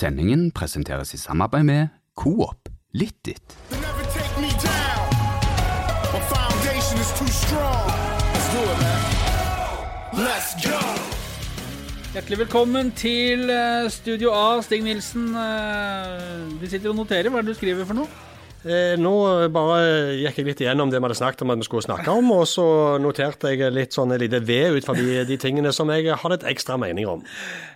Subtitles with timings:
[0.00, 2.68] Sendingen presenteres i samarbeid med Coop.
[2.94, 3.56] Let's.
[10.12, 10.80] Let's go.
[12.12, 15.36] Hjertelig velkommen til eh, Studio A, Stig Nilsen.
[16.60, 17.28] Vi sitter og noterer.
[17.28, 18.08] Hva er det du skriver for noe?
[18.60, 19.10] Eh, nå
[19.54, 22.26] bare gikk jeg litt igjennom det vi hadde snakket om at vi skulle snakke om,
[22.34, 22.64] og så
[23.00, 26.44] noterte jeg litt sånn et lite ved ut forbi de tingene som jeg har litt
[26.44, 27.22] ekstra mening om.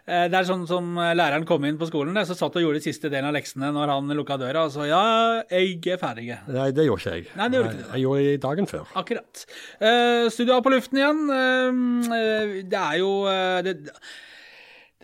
[0.04, 2.82] Eh, Det er sånn som eh, læreren kom inn på skolen, så satt og gjorde
[2.82, 5.00] de siste delen av leksene når han lukka døra og sa ja,
[5.48, 6.28] jeg er ferdig.
[6.52, 7.26] Nei, det gjorde ikke jeg.
[7.40, 7.88] Nei, det gjorde ikke du.
[7.94, 8.84] Jeg gjorde det i dagen før.
[9.00, 9.46] Akkurat.
[9.80, 11.24] Eh, Studio på luften igjen.
[11.32, 13.96] Eh, Det er jo eh, det, det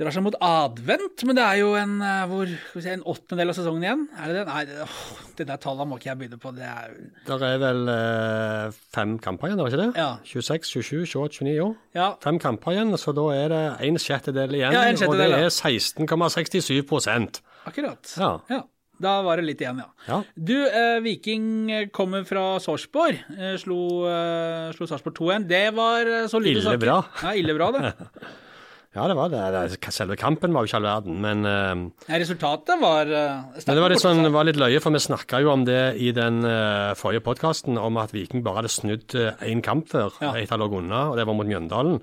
[0.01, 3.59] drar seg mot advent, men det er jo en, eh, hvor, si, en åttendedel av
[3.59, 4.05] sesongen igjen.
[4.17, 4.45] Er det det?
[4.49, 4.97] Nei, det, åh,
[5.39, 6.53] det der tallet må ikke jeg begynne på.
[6.57, 6.97] Det er
[7.29, 10.01] Der er vel eh, fem kamper igjen, er det ikke det?
[10.01, 10.11] Ja.
[10.25, 11.77] 26, 27, 28, 29 år.
[12.01, 15.31] Ja, Fem kamper igjen, så da er det en sjettedel igjen, Ja, en og det
[15.37, 17.43] er 16,67 prosent.
[17.69, 18.17] akkurat.
[18.19, 18.35] Ja.
[18.51, 18.63] Ja.
[19.01, 19.87] Da var det litt igjen, ja.
[20.11, 20.19] Ja.
[20.37, 23.17] Du, eh, Viking kommer fra Sarpsborg.
[23.33, 25.47] Eh, slo eh, Sarpsborg 2-1.
[25.49, 26.99] Det var eh, solide Ille bra.
[27.23, 27.93] Ja, ille bra, det.
[28.91, 29.77] Ja, det var det.
[29.95, 33.93] Selve kampen var jo ikke all verden, men uh, resultatet var uh, Men det var
[33.95, 37.23] litt, sånn, var litt løye, for vi snakka jo om det i den uh, forrige
[37.23, 40.33] podkasten, om at Viking bare hadde snudd én kamp før Ja.
[40.35, 42.01] etter å ha ligget unna, og det var mot Mjøndalen.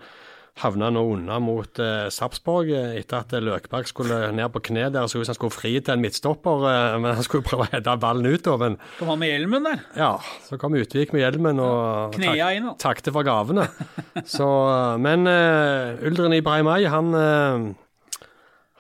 [0.58, 5.06] Havna nå unna mot eh, Sarpsborg eh, etter at Løkberg skulle ned på kne der.
[5.06, 7.72] Så ut som han skulle fri til en midtstopper, eh, men han skulle prøve å
[7.76, 8.42] hedde ballen ut.
[8.48, 9.84] da, Men Kom han med hjelmen der?
[10.00, 10.12] ja,
[10.48, 13.68] så kom Utvik med hjelmen og Knea inn, takte for gavene.
[14.38, 17.68] Så, eh, men eh, Uldren Ibrahimai, han eh,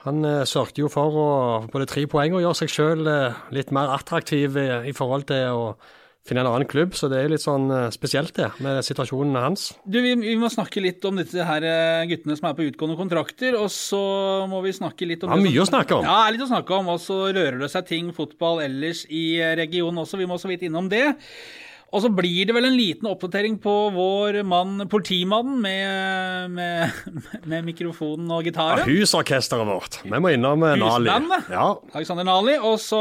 [0.08, 1.30] han sørget jo for å
[1.68, 3.10] både tre poeng og gjøre seg sjøl
[3.52, 5.66] litt mer attraktiv i, i forhold til å
[6.28, 9.70] finne en annen klubb, så det er litt sånn eh, spesielt det, med situasjonen hans.
[9.88, 12.98] Du, vi, vi må snakke litt om disse her eh, guttene som er på utgående
[13.00, 14.02] kontrakter, og så
[14.52, 16.08] må vi snakke litt om Ja, det mye å snakke om.
[16.08, 19.56] Ja, litt å snakke om, og så rører det seg ting fotball ellers i eh,
[19.60, 20.20] regionen også.
[20.20, 21.06] Vi må så vidt innom det.
[21.96, 27.64] Og så blir det vel en liten oppdatering på vår mann, politimannen, med, med, med
[27.70, 28.84] mikrofonen og Ja, gitaren.
[28.90, 30.02] husorkesteret vårt.
[30.04, 30.84] Vi må innom Nali.
[30.84, 31.48] Husbandet.
[31.56, 32.58] Ja, Alexander Nali.
[32.60, 33.00] Og så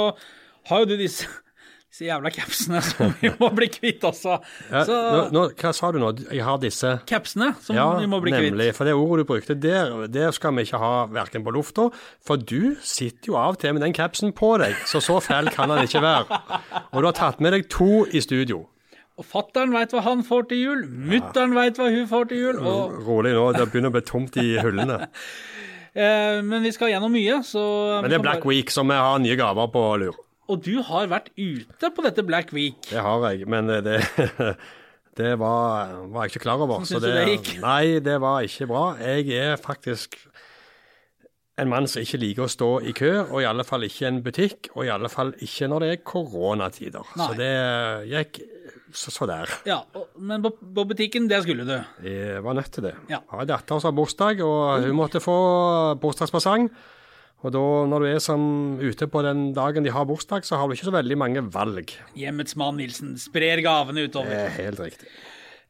[0.71, 1.27] har jo du disse,
[1.91, 4.37] disse jævla capsene som vi må bli kvitt også.
[4.71, 6.11] ja, Så nå, nå, hva sa du nå?
[6.29, 8.51] Jeg har disse capsene som Ja, vi må bli kvitt.
[8.53, 8.69] nemlig.
[8.77, 11.89] For det ordet du brukte der, det skal vi ikke ha verken på lufta.
[12.27, 15.49] For du sitter jo av og til med den capsen på deg, så så fæl
[15.55, 16.41] kan han ikke være.
[16.93, 18.67] Og du har tatt med deg to i studio.
[19.17, 22.59] Og fattern veit hva han får til jul, mutter'n veit hva hun får til jul,
[22.61, 24.99] og, Rolig nå, det begynner å bli tomt i hullene.
[25.97, 27.63] eh, Men vi skal gjennom mye, så
[28.03, 30.19] Men det er Black Week, så vi har nye gaver på lur.
[30.47, 32.79] Og du har vært ute på dette Black Week.
[32.91, 33.99] Det har jeg, men det,
[35.19, 36.85] det var, var jeg ikke klar over.
[36.87, 37.53] Så det, du det gikk?
[37.65, 38.85] Nei, det var ikke bra.
[39.03, 40.19] Jeg er faktisk
[41.57, 44.09] en mann som ikke liker å stå i kø, og i alle fall ikke i
[44.11, 47.15] en butikk, og i alle fall ikke når det er koronatider.
[47.17, 47.29] Nei.
[47.31, 47.53] Så det
[48.13, 48.41] gikk
[48.97, 49.53] så, så der.
[49.69, 51.77] Ja, og, Men på, på butikken, det skulle du.
[52.05, 52.93] Jeg var nødt til det.
[53.09, 53.23] Ja.
[53.23, 55.39] Jeg har en datter som har bursdag, og hun måtte få
[56.03, 56.69] bursdagspresang.
[57.45, 58.43] Og da, når du er som
[58.81, 61.93] ute på den dagen de har bursdag, så har du ikke så veldig mange valg.
[62.17, 64.33] Hjemmets mann Nilsen sprer gavene utover.
[64.33, 65.11] Det er helt riktig.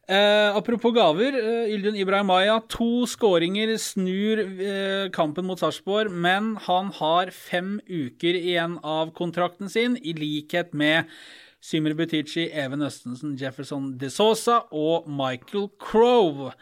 [0.07, 1.35] Eh, apropos gaver.
[1.35, 8.39] Eh, Yldun Ibrahimaya, to skåringer snur eh, kampen mot Sarpsborg, men han har fem uker
[8.39, 11.11] igjen av kontrakten sin, i likhet med
[11.59, 16.53] Symer Butichi, Even Østensen, Jefferson De Sosa og Michael Crowe.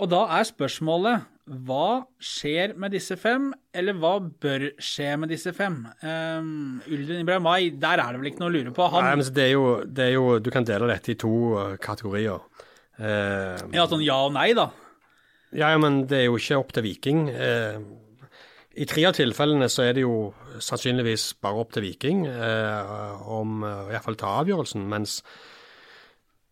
[0.00, 1.28] Og da er spørsmålet
[1.66, 5.80] hva skjer med disse fem, eller hva bør skje med disse fem?
[6.02, 8.86] Um, Yldun Ibrahimai, der er det vel ikke noe å lure på.
[8.86, 11.32] Nei, Han, men det er, jo, det er jo, Du kan dele dette i to
[11.58, 12.44] eh, kategorier.
[13.00, 14.68] Uh, ja, sånn ja og nei, da.
[15.56, 17.26] ja, men det er jo ikke opp til Viking.
[17.32, 17.80] Uh,
[18.78, 20.30] I tre av tilfellene så er det jo
[20.62, 24.86] sannsynligvis bare opp til Viking uh, om uh, i hvert fall ta avgjørelsen.
[24.92, 25.18] Mens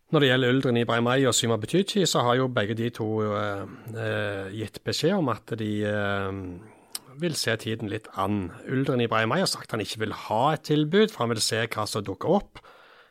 [0.09, 3.63] når det gjelder Uldren Ibrahimai og Syma Betychi, så har jo begge de to eh,
[3.93, 6.39] eh, gitt beskjed om at de eh,
[7.21, 8.47] vil se tiden litt an.
[8.71, 11.85] Uldren Ibrahimai har sagt han ikke vil ha et tilbud, for han vil se hva
[11.89, 12.63] som dukker opp.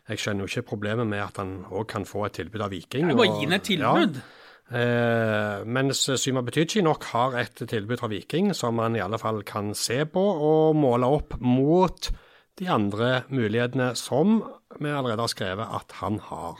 [0.08, 3.10] Jeg skjønner jo ikke problemet med at han òg kan få et tilbud av Viking.
[3.10, 4.18] Bare må gi ham et tilbud.
[4.18, 4.34] Ja.
[4.68, 9.40] Eh, mens Syma Betychi nok har et tilbud fra Viking som han i alle fall
[9.48, 12.10] kan se på og måle opp mot
[12.58, 14.42] de andre mulighetene som
[14.76, 16.58] vi allerede har skrevet at han har.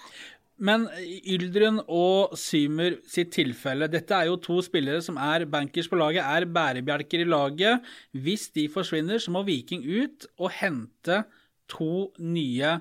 [0.58, 5.98] Men Yldren og Symer sitt tilfelle, dette er jo to spillere som er bankers på
[6.00, 7.84] laget, er bærebjelker i laget.
[8.10, 11.22] Hvis de forsvinner, så må Viking ut og hente
[11.70, 12.78] to nye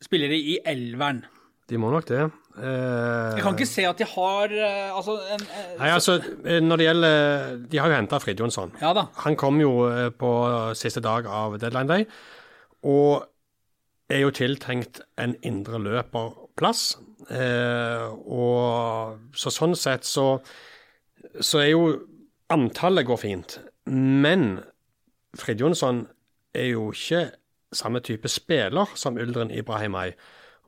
[0.00, 1.24] spillere i elveren.
[1.68, 2.22] De må nok det.
[2.58, 6.16] Eh, Jeg kan ikke se at de har eh, altså en, eh, Nei, altså,
[6.64, 8.72] når det gjelder De har jo henta Frid Jonsson.
[8.80, 8.94] Ja.
[9.26, 9.72] Han kom jo
[10.18, 10.30] på
[10.78, 12.06] siste dag av deadline day,
[12.82, 13.28] og
[14.08, 16.98] er jo tiltenkt en indre løperplass.
[17.28, 20.38] Eh, og så sånn sett så,
[21.40, 21.90] så er jo
[22.48, 23.58] Antallet går fint,
[23.92, 24.62] men
[25.36, 25.98] Frid Jonsson
[26.56, 27.26] er jo ikke
[27.76, 30.14] samme type spiller som Uldren Ibrahimay.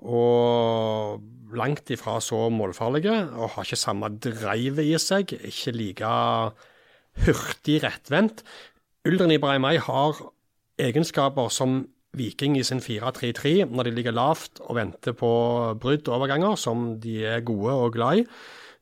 [0.04, 1.22] Og
[1.56, 5.32] langt ifra så målfarlige, og har ikke samme drive i seg.
[5.32, 6.12] Ikke like
[7.24, 8.44] hurtig rettvendt.
[9.08, 10.20] Uldren Ibrahimay har
[10.80, 11.86] egenskaper som
[12.16, 15.30] Viking i sin 4-3-3, når de ligger lavt og venter på
[15.80, 18.26] brudd og overganger, som de er gode og glad i.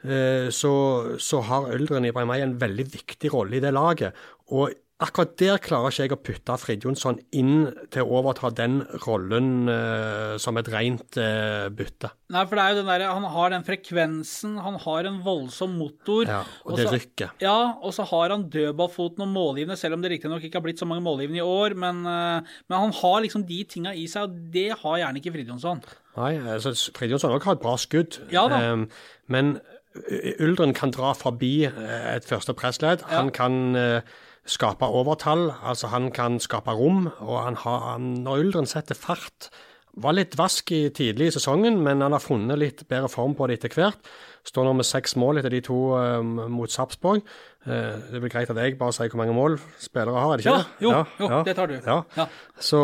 [0.05, 4.15] Eh, Så, så har i Ibrahimay en veldig viktig rolle i det laget.
[4.49, 8.81] Og akkurat der klarer ikke jeg å putte Frid Jonsson inn til å overta den
[9.05, 12.11] rollen uh, som et rent uh, bytte.
[12.35, 15.79] Nei, for det er jo den der, Han har den frekvensen, han har en voldsom
[15.79, 16.27] motor.
[16.27, 16.99] Ja, og det rykker.
[16.99, 17.47] rykket.
[17.47, 20.83] Ja, og så har han dødballfoten og målgivende, selv om det riktignok ikke har blitt
[20.83, 21.79] så mange målgivende i år.
[21.79, 25.37] Men, uh, men han har liksom de tinga i seg, og det har gjerne ikke
[25.39, 25.87] Fridtjonsson.
[26.19, 28.23] Nei, altså Frid Jonsson også har et bra skudd.
[28.35, 28.65] Ja da.
[28.75, 28.89] Um,
[29.31, 29.61] men
[30.39, 33.01] Uldren kan dra forbi et første pressledd.
[33.11, 33.77] Han kan
[34.49, 37.09] skape overtall, altså han kan skape rom.
[37.21, 39.51] Og han har, når Uldren setter fart
[39.97, 43.47] Var litt vask i tidlig i sesongen, men han har funnet litt bedre form på
[43.49, 44.11] det etter hvert.
[44.47, 47.25] Står nå med seks mål etter de to uh, mot Sarpsborg.
[47.67, 50.47] Uh, det blir greit at jeg bare sier hvor mange mål spillere har, er det
[50.47, 50.87] ikke Ja, det?
[50.87, 51.75] jo, jo, det tar du.
[51.85, 51.97] Ja.
[52.17, 52.27] Ja.
[52.61, 52.79] Så,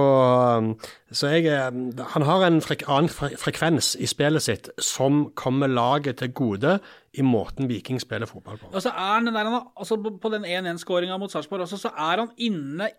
[0.59, 0.73] um,
[1.15, 5.71] så jeg, eh, han har en frek annen fre frekvens i spillet sitt som kommer
[5.71, 6.77] laget til gode
[7.15, 8.73] i måten Viking spiller fotball på.
[8.75, 12.25] Og så er han der, han har- altså på den 1-1-skåringa mot Sarpsborg så er
[12.25, 12.91] han inne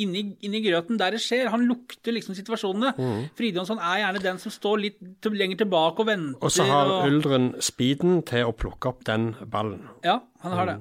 [0.00, 1.48] inni, inni grøten der det skjer.
[1.52, 2.94] Han lukter liksom situasjonene.
[2.96, 3.24] Mm.
[3.36, 6.38] Fridjonsson er gjerne den som står litt til- lenger tilbake og venter.
[6.42, 9.88] Og så har og- Uldren speeden til å plukke opp den ballen.
[10.04, 10.78] Ja, han har det.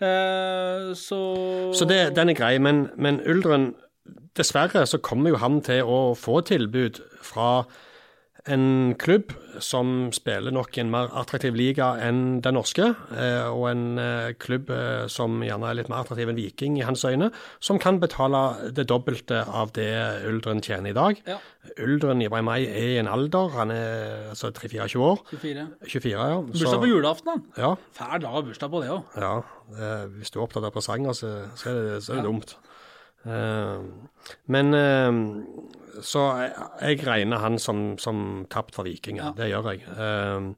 [0.00, 3.74] Eh, så Så det, den er grei, men, men Uldren
[4.34, 7.64] Dessverre så kommer jo han til å få tilbud fra
[8.44, 9.32] en klubb
[9.62, 14.32] som spiller nok i en mer attraktiv liga enn den norske, eh, og en eh,
[14.40, 17.30] klubb eh, som gjerne er litt mer attraktiv enn Viking i hans øyne,
[17.64, 19.88] som kan betale det dobbelte av det
[20.28, 21.22] Uldren tjener i dag.
[21.28, 21.38] Ja.
[21.80, 25.24] Uldren Ibrahimay er i en alder, han er altså 3-24 år.
[25.32, 25.66] 24.
[25.88, 26.42] 24, ja.
[26.50, 27.46] Bursdag på julaften, han.
[27.56, 29.16] Ja, Fæl dag å bursdag på det òg.
[29.16, 29.34] ja,
[30.18, 32.56] hvis du er opptatt av presanger, så, så er det, så er det dumt.
[33.24, 33.80] Eh,
[34.52, 34.76] men
[36.02, 39.32] Så jeg, jeg regner han som, som tapt for Viking, ja.
[39.36, 39.84] Det gjør jeg.
[39.94, 40.54] Um,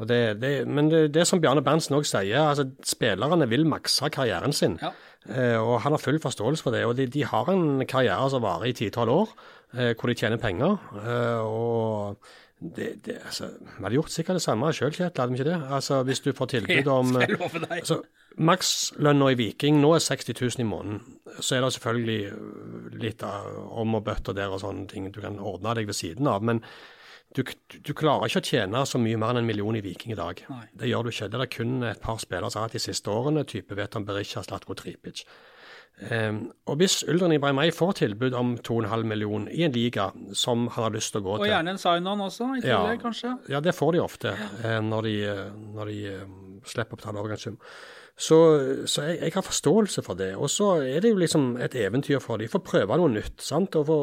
[0.00, 4.08] og det, det, men det, det som Bjarne Berntsen òg sier, altså spillerne vil makse
[4.12, 4.78] karrieren sin.
[4.82, 4.92] Ja.
[5.28, 6.84] Uh, og han har full forståelse for det.
[6.88, 9.34] Og de, de har en karriere som varer i ti-tolv år,
[9.76, 10.78] uh, hvor de tjener penger.
[10.96, 12.32] Uh, og
[12.62, 15.58] det, det, altså, Vi hadde gjort sikkert det samme sjøl, Kjetil, hadde vi ikke det?
[15.74, 17.38] Altså, Hvis du får tilbud om jeg
[17.68, 18.02] altså,
[18.38, 21.02] Makslønna i Viking nå er 60 000 i måneden.
[21.40, 25.36] Så er det selvfølgelig øh, litt om og bøtter der og sånne ting du kan
[25.36, 26.44] ordne deg ved siden av.
[26.44, 26.62] Men
[27.36, 30.18] du, du klarer ikke å tjene så mye mer enn en million i Viking i
[30.18, 30.40] dag.
[30.48, 30.64] Nei.
[30.80, 31.28] Det gjør du ikke.
[31.32, 34.44] Det er kun et par spillere som har hatt de siste årene, type Veton Berisha,
[34.44, 35.24] Slatko Tripic.
[36.10, 40.84] Um, og hvis Uldren Ibrahimay får tilbud om 2,5 millioner i en liga som han
[40.88, 42.80] har lyst til å gå til Og gjerne en sign-on også, i Ja.
[42.98, 43.36] kanskje.
[43.48, 44.32] ja, det får de ofte
[44.64, 46.24] eh, når de, eh, når de eh,
[46.64, 47.58] slipper å betale overgangssum.
[48.18, 48.36] Så,
[48.86, 50.34] så jeg, jeg har forståelse for det.
[50.36, 52.50] Og så er det jo liksom et eventyr for dem.
[52.52, 53.40] Få prøve noe nytt.
[53.40, 53.74] sant?
[53.80, 53.96] Og få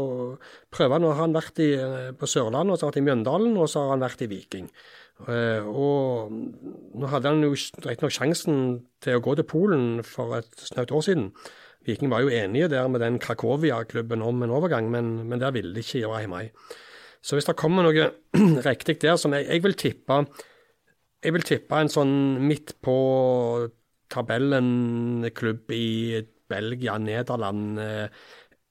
[0.73, 1.69] prøve Nå har han vært i,
[2.17, 4.29] på Sørlandet, og så har han vært i Mjøndalen, og så har han vært i
[4.31, 4.65] Viking.
[5.27, 8.59] Eh, og nå hadde han jo riktignok sjansen
[9.03, 11.31] til å gå til Polen for et snaut år siden.
[11.87, 15.73] Viking var jo enige der med den Krakovia-klubben om en overgang, men, men der ville
[15.73, 16.49] de ikke gjøre Ibrahimay.
[17.21, 18.09] Så hvis det kommer noe
[18.69, 20.23] riktig der som jeg, jeg vil tippe
[21.23, 22.13] Jeg vil tippe en sånn
[22.47, 22.95] midt på
[24.09, 27.79] tabellen-klubb i Belgia, Nederland.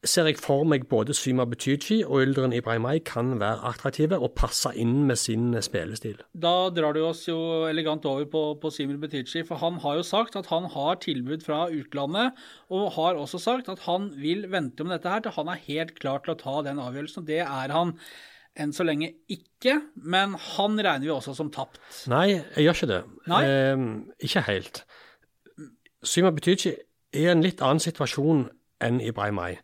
[0.07, 4.71] Ser jeg for meg både Syma Butychi og Yldren Ibrahimai kan være attraktive og passe
[4.79, 6.21] inn med sin spillestil.
[6.39, 10.05] Da drar du oss jo elegant over på, på Simil Betici, for han har jo
[10.07, 12.39] sagt at han har tilbud fra utlandet,
[12.71, 15.99] og har også sagt at han vil vente med dette her til han er helt
[15.99, 17.25] klar til å ta den avgjørelsen.
[17.25, 17.97] og Det er han
[18.59, 21.83] enn så lenge ikke, men han regner vi også som tapt.
[22.07, 23.01] Nei, jeg gjør ikke det.
[23.41, 23.83] Eh,
[24.31, 24.85] ikke helt.
[26.07, 26.77] Syma Butychi
[27.11, 28.47] er en litt annen situasjon
[28.79, 29.59] enn Ibrahimay.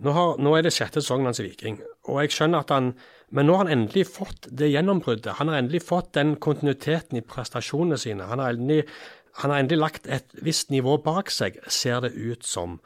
[0.00, 2.94] Nå, har, nå er det sjette sesongen hans i Viking, og jeg skjønner at han
[3.30, 5.36] Men nå har han endelig fått det gjennombruddet.
[5.38, 8.26] Han har endelig fått den kontinuiteten i prestasjonene sine.
[8.26, 8.88] Han har endelig,
[9.38, 12.80] han har endelig lagt et visst nivå bak seg, ser det ut som.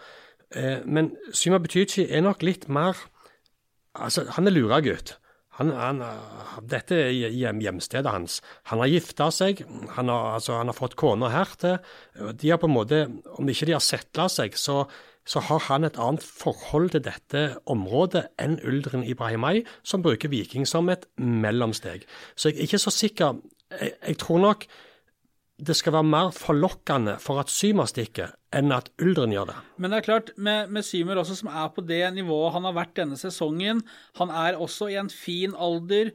[0.53, 2.93] Eh, men Syma Betychi er nok litt mer
[3.95, 5.13] Altså, han er luragutt.
[5.61, 6.01] Han, han,
[6.67, 8.41] dette er hjem, hjemstedet hans.
[8.73, 9.61] Han har gifta seg,
[9.95, 11.77] han har, altså, han har fått kona her til.
[12.35, 13.05] De har på en måte,
[13.39, 14.83] Om ikke de har settla seg, så,
[15.27, 20.69] så har han et annet forhold til dette området enn Uldren Ibrahimai, som bruker Viking
[20.69, 22.05] som et mellomsteg.
[22.37, 23.39] Så jeg er ikke så sikker.
[23.73, 24.67] Jeg, jeg tror nok
[25.65, 29.57] det skal være mer forlokkende for at Symer stikker, enn at Uldren gjør det.
[29.79, 32.75] Men det er klart, med, med Symer også, som er på det nivået han har
[32.75, 33.85] vært denne sesongen,
[34.19, 36.11] han er også i en fin alder.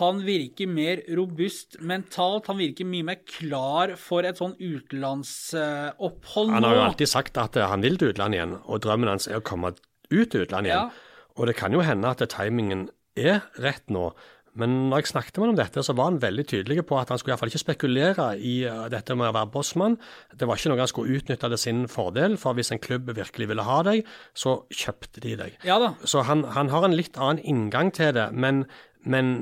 [0.00, 2.48] Han virker mer robust mentalt.
[2.50, 6.54] Han virker mye mer klar for et sånn utenlandsopphold.
[6.56, 9.40] Han har jo alltid sagt at han vil til utlandet igjen, og drømmen hans er
[9.40, 10.94] å komme ut til utlandet igjen.
[10.94, 11.34] Ja.
[11.34, 14.12] Og det kan jo hende at timingen er rett nå.
[14.54, 17.10] Men når jeg snakket med ham om dette, så var han veldig tydelig på at
[17.10, 19.96] han skulle i hvert fall ikke spekulere i uh, dette med å være bossmann.
[20.30, 23.50] Det var ikke noe han skulle utnytte til sin fordel, for hvis en klubb virkelig
[23.50, 24.06] ville ha deg,
[24.38, 25.58] så kjøpte de deg.
[25.66, 25.90] Ja da.
[26.06, 28.62] Så han, han har en litt annen inngang til det, men,
[29.02, 29.34] men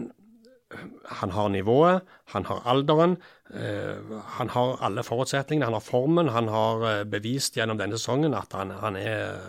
[1.20, 2.02] han har nivået,
[2.34, 3.16] han har alderen,
[3.54, 6.28] eh, han har alle forutsetningene, han har formen.
[6.28, 9.40] Han har eh, bevist gjennom denne sesongen at han, han er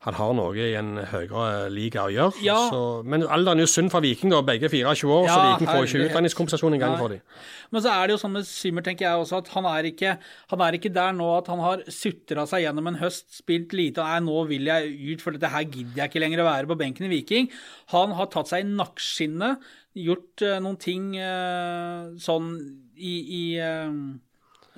[0.00, 2.40] han har noe i en høyere liga å gjøre.
[2.40, 2.56] Ja.
[2.72, 4.38] Så, men alderen er jo synd for Viking, da.
[4.48, 7.20] Begge 24 år, så Ja, Viking får ikke utdanningskompensasjon engang for dem.
[7.68, 10.14] Men så er det jo sånn med Symer, tenker jeg også, at han er ikke,
[10.54, 14.00] han er ikke der nå at han har sutra seg gjennom en høst, spilt lite
[14.00, 16.80] Nei, nå vil jeg ut, for dette her gidder jeg ikke lenger å være på
[16.80, 17.52] benken i Viking.
[17.92, 22.52] Han har tatt seg i nakkeskinnet, gjort eh, noen ting eh, sånn
[22.96, 23.44] i, i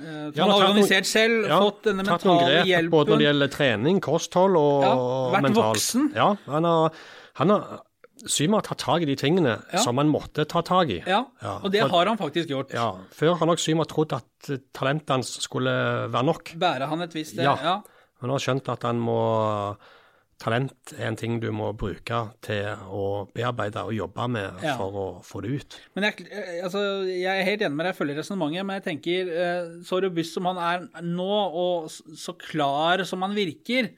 [0.03, 2.91] Uh, Ja, organisert selv, Ja, fått denne tatt noen mentale grep hjelpen.
[2.91, 4.93] både når det gjelder trening, kosthold og Ja,
[5.35, 5.77] vært mentalt.
[5.77, 6.07] voksen.
[6.17, 6.93] Ja, han har,
[7.35, 7.83] han har
[8.27, 9.79] Symer har tatt tak i de tingene Ja.
[9.85, 11.03] som han måtte ta tak i.
[11.07, 12.73] Ja, Ja, og det for- har han faktisk gjort.
[12.73, 16.55] Ja, Før har nok Symer trodd at talentet hans skulle være nok.
[16.57, 17.55] Bære han et visst Ja.
[17.63, 17.83] ja.
[18.21, 19.77] Men nå har han skjønt at han må
[20.43, 23.03] Talent er en ting du må bruke til å
[23.35, 24.77] bearbeide og jobbe med Ja.
[24.77, 25.77] for å få det ut.
[25.95, 28.87] Men jeg, eh, altså, jeg er helt enig med deg, jeg følger resonnementet, men jeg
[28.89, 33.93] tenker eh, så robust som han er nå, og så klar som han virker,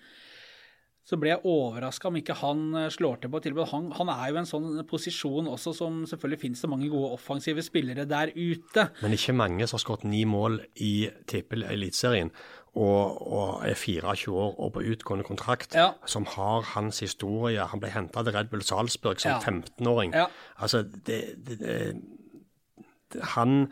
[1.05, 3.67] så ble jeg overraska om ikke han eh, slår til på et tilbud.
[3.73, 7.65] Han, han er jo en sånn posisjon også som selvfølgelig finnes det mange gode offensive
[7.65, 8.87] spillere der ute.
[9.03, 12.33] Men ikke mange som har skåret ni mål i tippel Eliteserien
[12.77, 15.91] og, og er 24 år og på utgående kontrakt, Ja.
[16.07, 17.61] som har hans historie.
[17.71, 19.39] Han ble henta til Red Bull Salzburg som Ja.
[19.39, 20.15] 15-åring.
[20.15, 20.27] Ja.
[20.59, 23.69] Altså, det, det, det, Han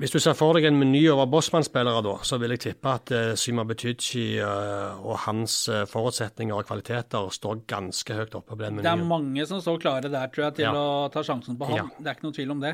[0.00, 3.10] Hvis du ser for deg en meny over Bossmann-spillere, da, så vil jeg tippe at
[3.12, 8.62] uh, Syma Betychi uh, og hans uh, forutsetninger og kvaliteter står ganske høyt oppe på
[8.62, 8.86] den menyen.
[8.86, 10.72] Det er mange som står klare der, tror jeg, til Ja.
[10.72, 11.76] å ta sjansen på han.
[11.82, 11.84] Ja.
[11.98, 12.72] Det er ikke noen tvil om det.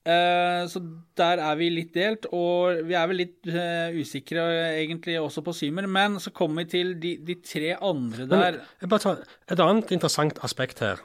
[0.00, 0.80] Eh, så
[1.20, 4.46] der er vi litt delt, og vi er vel litt eh, usikre
[4.78, 5.88] egentlig også på Symer.
[5.90, 8.60] Men så kommer vi til de, de tre andre der.
[8.80, 11.02] Men et annet interessant aspekt her.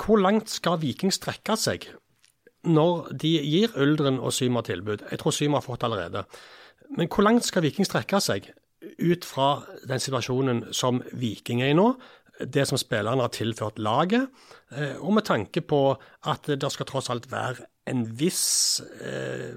[0.00, 1.90] Hvor langt skal Viking strekke seg
[2.64, 5.04] når de gir Uldren og Symer tilbud?
[5.10, 6.24] Jeg tror Symer har fått allerede.
[6.96, 8.48] Men hvor langt skal Viking strekke seg
[8.80, 9.50] ut fra
[9.84, 11.92] den situasjonen som Viking er i nå?
[12.40, 14.30] Det som spillerne har tilført laget,
[14.72, 15.82] eh, og med tanke på
[16.24, 19.52] at det skal tross alt være en viss eh,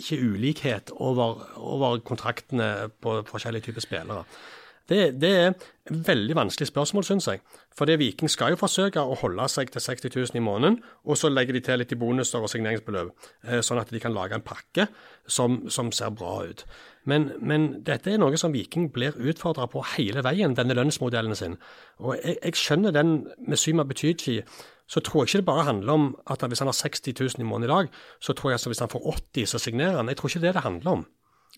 [0.00, 4.24] ikke ulikhet over, over kontraktene på forskjellige typer spillere.
[4.88, 5.62] Det, det er et
[6.06, 7.40] veldig vanskelig spørsmål, syns jeg.
[7.76, 10.76] For det Viking skal jo forsøke å holde seg til 60 000 i måneden,
[11.08, 14.12] og så legger de til litt i bonuser og signeringsbeløp, eh, sånn at de kan
[14.12, 14.86] lage en pakke
[15.24, 16.66] som, som ser bra ut.
[17.08, 21.56] Men, men dette er noe som Viking blir utfordra på hele veien, denne lønnsmodellen sin.
[22.04, 24.42] Og jeg, jeg skjønner den med Syma Betychi.
[24.88, 27.42] Så tror jeg ikke det bare handler om at hvis han har 60 000 i
[27.42, 27.88] måneden i dag,
[28.20, 30.08] så tror jeg at hvis han får 80, så signerer han.
[30.08, 31.06] Jeg tror ikke det det handler om.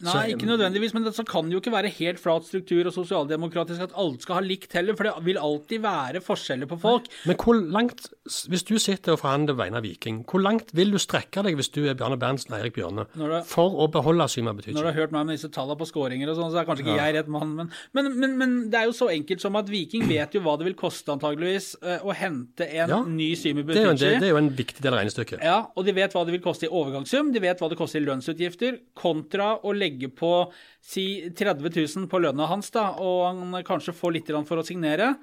[0.05, 3.81] Nei, ikke nødvendigvis, men det, så kan jo ikke være helt flat struktur og sosialdemokratisk
[3.87, 7.07] at alle skal ha likt heller, for det vil alltid være forskjeller på folk.
[7.25, 8.11] Men hvor langt,
[8.53, 11.57] hvis du sitter og forhandler på vegne av Viking, hvor langt vil du strekke deg
[11.57, 14.83] hvis du er Bjarne Berntsen og Eirik Bjørne, det- for å beholde Syma Når du
[14.91, 17.15] har hørt meg om disse tallene på skåringer og sånn, så er kanskje ikke jeg
[17.17, 20.35] rett mann, men, men, men, men det er jo så enkelt som at Viking vet
[20.37, 24.13] jo hva det vil koste antageligvis eh, å hente en Ja, ny jo en, det,
[24.21, 25.43] det er jo en viktig del av regnestykket.
[25.43, 28.03] Ja, og de vet hva det vil koste i overgangssum, de vet hva det koster
[28.03, 29.86] i lønnsutgifter, kontra å legge
[30.17, 30.53] på
[30.83, 35.17] si 30 000 på lønna hans, da, og han kanskje får litt for å signere.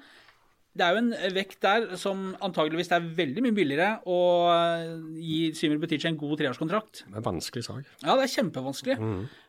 [0.74, 4.18] Det er jo en vekt der som antageligvis er veldig mye billigere å
[4.50, 7.04] eh, gi Symer Butichi en god treårskontrakt.
[7.06, 7.84] Det er en vanskelig sak.
[8.02, 8.96] Ja, det er kjempevanskelig.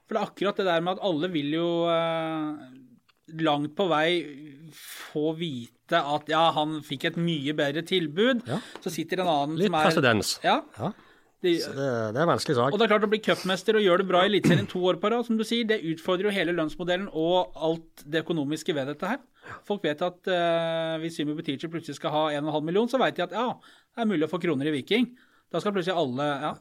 [0.05, 2.75] For det er akkurat det der med at alle vil jo eh,
[3.41, 4.10] langt på vei
[4.75, 8.45] få vite at ja, han fikk et mye bedre tilbud.
[8.45, 8.62] Ja.
[8.86, 10.38] Så sitter en annen Litt som er Litt presedens.
[10.45, 10.93] Ja, Ja.
[11.46, 12.74] De, Så det, det er en vanskelig sak.
[12.74, 15.00] og det er klart å bli cupmester og gjøre det bra i Eliteserien to år
[15.02, 18.90] på rad, som du sier, det utfordrer jo hele lønnsmodellen og alt det økonomiske ved
[18.94, 19.22] dette her.
[19.68, 23.25] Folk vet at uh, hvis Symi Butichi plutselig skal ha 1,5 million, så vet de
[23.28, 23.48] at ja,
[23.94, 25.12] det er mulig å få kroner i Viking.
[25.54, 26.54] Da skal plutselig alle ja.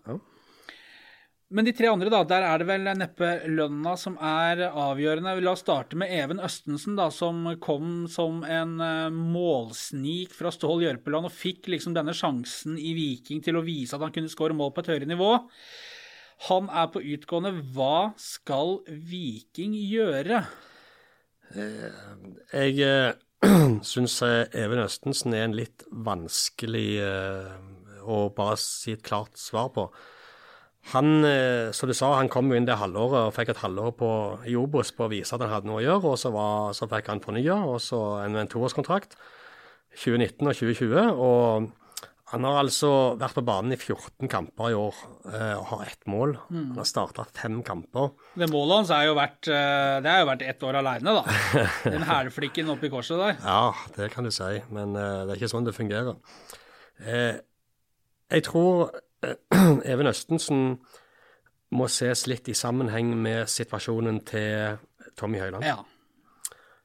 [1.55, 5.37] Men de tre andre, da, der er det vel neppe lønna som er avgjørende.
[5.45, 10.83] La oss starte med Even Østensen, da, som kom som en eh, målsnik fra Stål
[10.83, 14.57] Jørpeland og fikk liksom denne sjansen i Viking til å vise at han kunne skåre
[14.59, 15.29] mål på et høyere nivå.
[16.49, 17.53] Han er på utgående.
[17.77, 20.43] Hva skal Viking gjøre?
[21.55, 23.13] Jeg eh,
[23.93, 27.55] syns Even Østensen er en litt vanskelig eh,
[28.03, 29.87] å bare si et klart svar på.
[30.93, 33.95] Han, eh, som du sa, han kom jo inn det halvåret og fikk et halvår
[33.97, 34.11] på
[34.51, 36.89] i Obos på å vise at han hadde noe å gjøre, og så, var, så
[36.91, 39.17] fikk han fornya, og så en, en toårskontrakt.
[39.95, 41.09] 2019 og 2020.
[41.23, 41.73] og
[42.33, 42.89] han har altså
[43.21, 44.97] vært på banen i 14 kamper i år
[45.29, 46.33] eh, og har ett mål.
[46.49, 48.09] Han har starta fem kamper.
[48.35, 51.37] Det målet hans er jo vært, eh, det er jo vært ett år aleine, da.
[51.95, 53.39] Den hælflikken oppi korset der.
[53.45, 56.19] Ja, det kan du si, men det er ikke sånn det fungerer.
[57.05, 58.89] Jeg tror
[59.93, 60.63] Even Østensen
[61.75, 64.79] må ses litt i sammenheng med situasjonen til
[65.19, 65.67] Tommy Høiland.
[65.67, 65.81] Ja.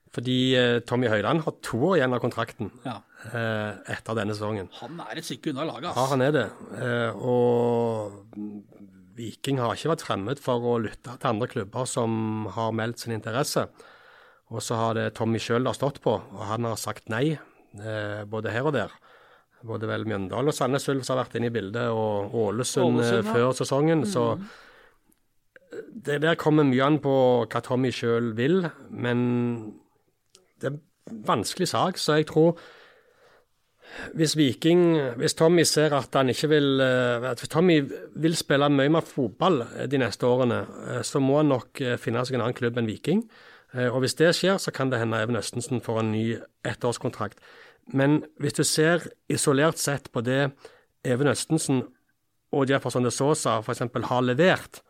[0.10, 2.96] Fordi eh, Tommy Høiland har to år igjen av kontrakten ja.
[3.29, 4.72] eh, etter denne sesongen.
[4.79, 6.48] Han er et stykke unna laget, Ja, han er det.
[6.81, 8.17] Eh, og
[9.19, 13.13] Viking har ikke vært fremmed for å lytte til andre klubber som har meldt sin
[13.13, 13.67] interesse.
[14.50, 17.38] Og så har det Tommy sjøl stått på, og han har sagt nei,
[17.77, 18.96] eh, både her og der.
[19.67, 23.19] Både vel Mjøndalen og Sandnes Ulf som har vært inne i bildet, og Ålesund, Ålesund,
[23.19, 23.35] eh, ja.
[23.35, 24.05] før sesongen.
[24.07, 24.25] Så
[26.07, 29.19] det der kommer mye an på hva Tommy sjøl vil, men
[30.59, 32.59] det er en vanskelig sak, så jeg tror
[34.13, 37.81] hvis Viking, hvis Tommy ser at han ikke vil eh, at Tommy
[38.21, 40.61] vil spille mye mer fotball eh, de neste årene,
[41.03, 43.25] så må han nok finne seg en annen klubb enn Viking.
[43.69, 46.23] Og hvis det skjer, så kan det hende Even Østensen får en ny
[46.65, 47.37] ettårskontrakt.
[47.96, 50.51] Men hvis du ser isolert sett på det
[51.08, 51.84] Even Østensen
[52.53, 53.86] og Jefferson de Sosa f.eks.
[54.10, 54.81] har levert,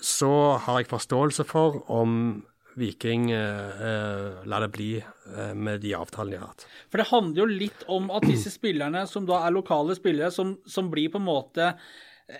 [0.00, 2.42] så har jeg forståelse for om
[2.78, 6.66] Viking eh, eh, lar det bli eh, med de avtalene de har hatt.
[6.92, 10.54] For det handler jo litt om at disse spillerne, som da er lokale spillere, som,
[10.70, 11.72] som blir på en måte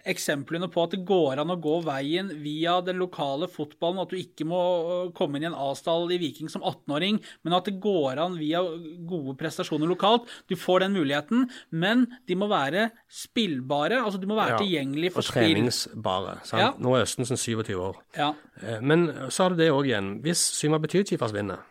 [0.09, 4.17] eksemplene på at det går an å gå veien via den lokale fotballen, at du
[4.21, 7.79] ikke må øh, komme inn i en A-stall i Viking som 18-åring, men at det
[7.83, 8.63] går an via
[9.09, 10.29] gode prestasjoner lokalt.
[10.51, 14.01] Du får den muligheten, men de må være spillbare.
[14.05, 15.55] altså De må være Ja, tilgjengelige for og spill.
[15.55, 16.39] treningsbare.
[16.45, 16.61] Sant?
[16.63, 16.71] Ja.
[16.79, 18.01] Nå er Østensen 27 år.
[18.17, 20.21] Ja, Eh, Men så har du det òg igjen.
[20.21, 21.63] Hvis Syma Betychi forsvinner,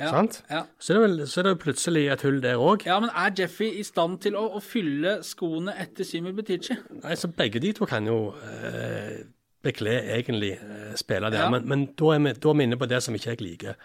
[0.00, 0.40] ja, sant?
[0.50, 0.64] ja.
[0.78, 2.86] Så, er det vel, så er det plutselig et hull der òg.
[2.86, 6.76] ja, men er Jeffy i stand til å, å fylle skoene etter Simi Butichi?
[7.14, 9.22] Så begge de to kan jo eh,
[9.64, 11.46] bekle egentlig eh, spille der.
[11.46, 11.52] Ja.
[11.52, 13.78] Men, men da, er vi, da er vi inne på det som ikke jeg liker.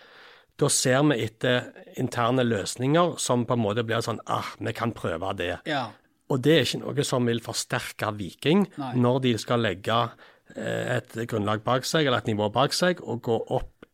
[0.60, 1.70] Da ser vi etter
[2.02, 5.54] interne løsninger som på en måte blir sånn ah, vi kan prøve det.
[5.70, 5.86] Ja.
[6.30, 8.92] Og det er ikke noe som vil forsterke Viking Nei.
[9.02, 10.02] når de skal legge
[10.56, 13.88] eh, et grunnlag bak seg, eller et nivå bak seg, og gå opp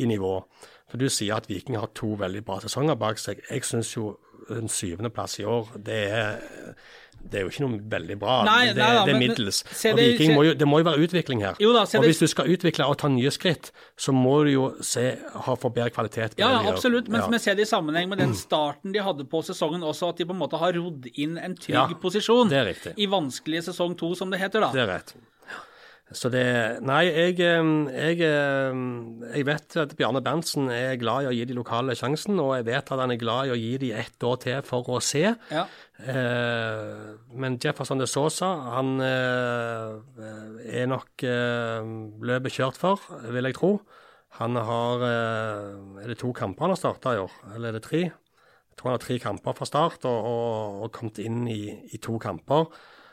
[0.00, 0.36] i nivå.
[0.92, 3.40] For du sier at Viking har to veldig bra sesonger bak seg.
[3.48, 4.10] Jeg syns jo
[4.52, 6.42] en syvendeplass i år, det er,
[7.22, 8.40] det er jo ikke noe veldig bra.
[8.44, 9.60] Nei, det, nei da, det er middels.
[9.70, 11.56] Men, det- Viking må jo, det må jo være utvikling her.
[11.62, 14.66] Jo da, og hvis du skal utvikle og ta nye skritt, så må du jo
[14.84, 15.06] se,
[15.46, 16.34] ha, få bedre kvalitet.
[16.42, 17.28] Ja, Ja, absolutt, men Ja.
[17.32, 20.26] vi ser det i sammenheng med den starten de hadde på sesongen også, at de
[20.26, 24.28] på en måte har rodd inn en trygg Ja, posisjon i vanskelig sesong to, som
[24.34, 24.72] det heter da.
[24.74, 25.14] Det er rett.
[26.16, 26.44] Så det
[26.84, 31.96] Nei, jeg, jeg, jeg vet at Bjarne Berntsen er glad i å gi de lokale
[31.98, 34.60] sjansen, og jeg vet at han er glad i å gi de ett år til
[34.66, 35.24] for å se.
[35.52, 35.64] Ja.
[36.02, 41.92] Eh, men Jefferson de Sosa, han eh, er nok eh,
[42.32, 43.76] løpet kjørt for, vil jeg tro.
[44.40, 47.84] Han har eh, Er det to kamper han har starta i år, eller er det
[47.86, 48.02] tre?
[48.08, 52.00] Jeg tror han har tre kamper fra start, og, og, og kommet inn i, i
[52.02, 52.70] to kamper.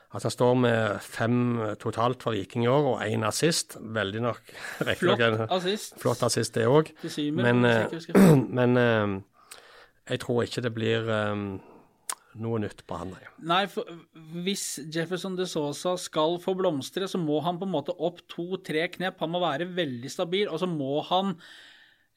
[0.10, 1.42] At han står med fem
[1.78, 3.78] totalt for Viking i år, og én assist.
[3.80, 4.54] Veldig nok
[5.02, 6.00] Flott assist.
[6.02, 6.90] flott assist, det òg.
[7.38, 7.94] Men, eh,
[8.60, 9.20] men eh,
[10.10, 11.44] jeg tror ikke det blir eh,
[12.42, 13.30] noe nytt på han, nei.
[13.52, 13.86] Nei, for
[14.46, 18.88] hvis Jefferson de Sosa skal få blomstre, så må han på en måte opp to-tre
[18.96, 19.22] knep.
[19.22, 21.36] Han må være veldig stabil, og så må han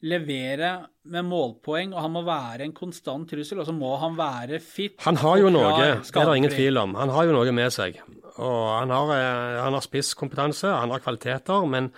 [0.03, 0.71] levere
[1.13, 4.97] med målpoeng, og han må være en konstant trussel, og så må han være fit.
[5.07, 6.97] Han har jo noe, det er det ingen tvil om.
[6.99, 8.01] Han har jo noe med seg.
[8.33, 11.91] Og han har, eh, han har spisskompetanse, han har kvaliteter, men,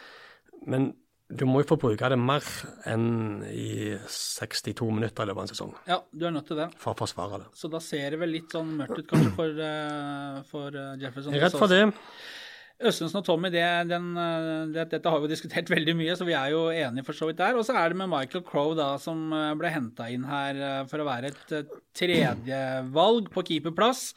[0.66, 0.92] men
[1.32, 2.44] du må jo få bruke det mer
[2.90, 6.68] enn i 62 minutter i løpet av en sesong Ja, du er nødt til det.
[6.78, 7.46] for å forsvare det.
[7.56, 11.32] Så da ser det vel litt sånn mørkt ut kanskje for, eh, for eh, Jefferson.
[11.32, 11.80] Jeg er redd for det.
[12.82, 16.34] Østensen og Tommy, det, den, eh, det, dette har vi diskutert veldig mye, så vi
[16.34, 17.56] er jo enige for så vidt der.
[17.58, 20.82] Og så er det med Michael Crowe, da, som eh, ble henta inn her eh,
[20.90, 24.10] for å være et tredjevalg på keeperplass.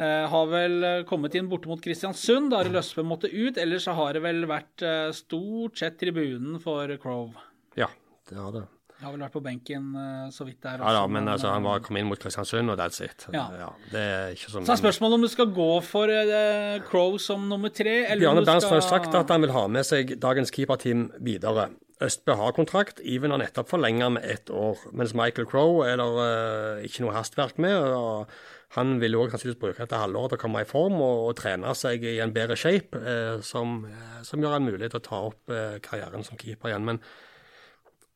[0.00, 3.60] Har vel kommet inn borte mot Kristiansund, da har Løspe måtte ut.
[3.60, 4.80] Ellers har det vel vært
[5.12, 7.36] stort sett tribunen for Crowe.
[7.76, 7.90] Ja,
[8.30, 8.62] det har det.
[9.00, 11.68] Har vel vært på benken eh, så vidt der Også, Ja men altså, han eh,
[11.70, 13.26] var, kom inn mot Kristiansund, og that's it.
[13.32, 13.46] Ja.
[13.92, 17.48] det er ikke så Så er spørsmålet om du skal gå for uh, Crowe som
[17.48, 20.52] nummer tre, eller Bjarne Berntsen har skal sagt at han vil ha med seg dagens
[20.54, 21.70] keeperteam videre.
[22.00, 24.78] Østbø har kontrakt, Even har nettopp forlenga med ett år.
[24.92, 27.76] Mens Michael Crowe er det uh, ikke noe hastverk med.
[27.76, 28.30] og
[28.76, 31.74] Han vil òg sannsynligvis bruke dette halvåret til å komme i form og, og trene
[31.76, 35.20] seg i en bedre shape, uh, som, eh, som gjør han mulig til å ta
[35.28, 36.88] opp eh, karrieren som keeper igjen.
[36.88, 37.02] Men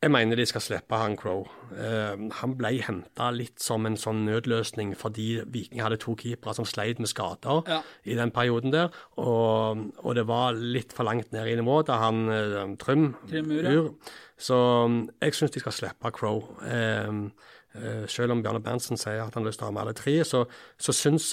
[0.04, 1.46] jeg mener de skal slippe han Crow.
[1.72, 6.68] Uh, han ble henta litt som en sånn nødløsning fordi Viking hadde to keepere som
[6.68, 7.80] sleit med skader Ja.
[8.04, 8.92] i den perioden der.
[9.16, 13.94] Og, og det var litt for langt ned i nivå da han uh, Trym Ur,
[14.36, 16.44] Så um, jeg syns de skal slippe Crow.
[16.62, 17.30] Uh,
[17.74, 19.94] Uh, selv om Bjarne Berntsen sier at han har lyst til å ha med alle
[19.98, 20.44] tre, så,
[20.78, 21.32] så syns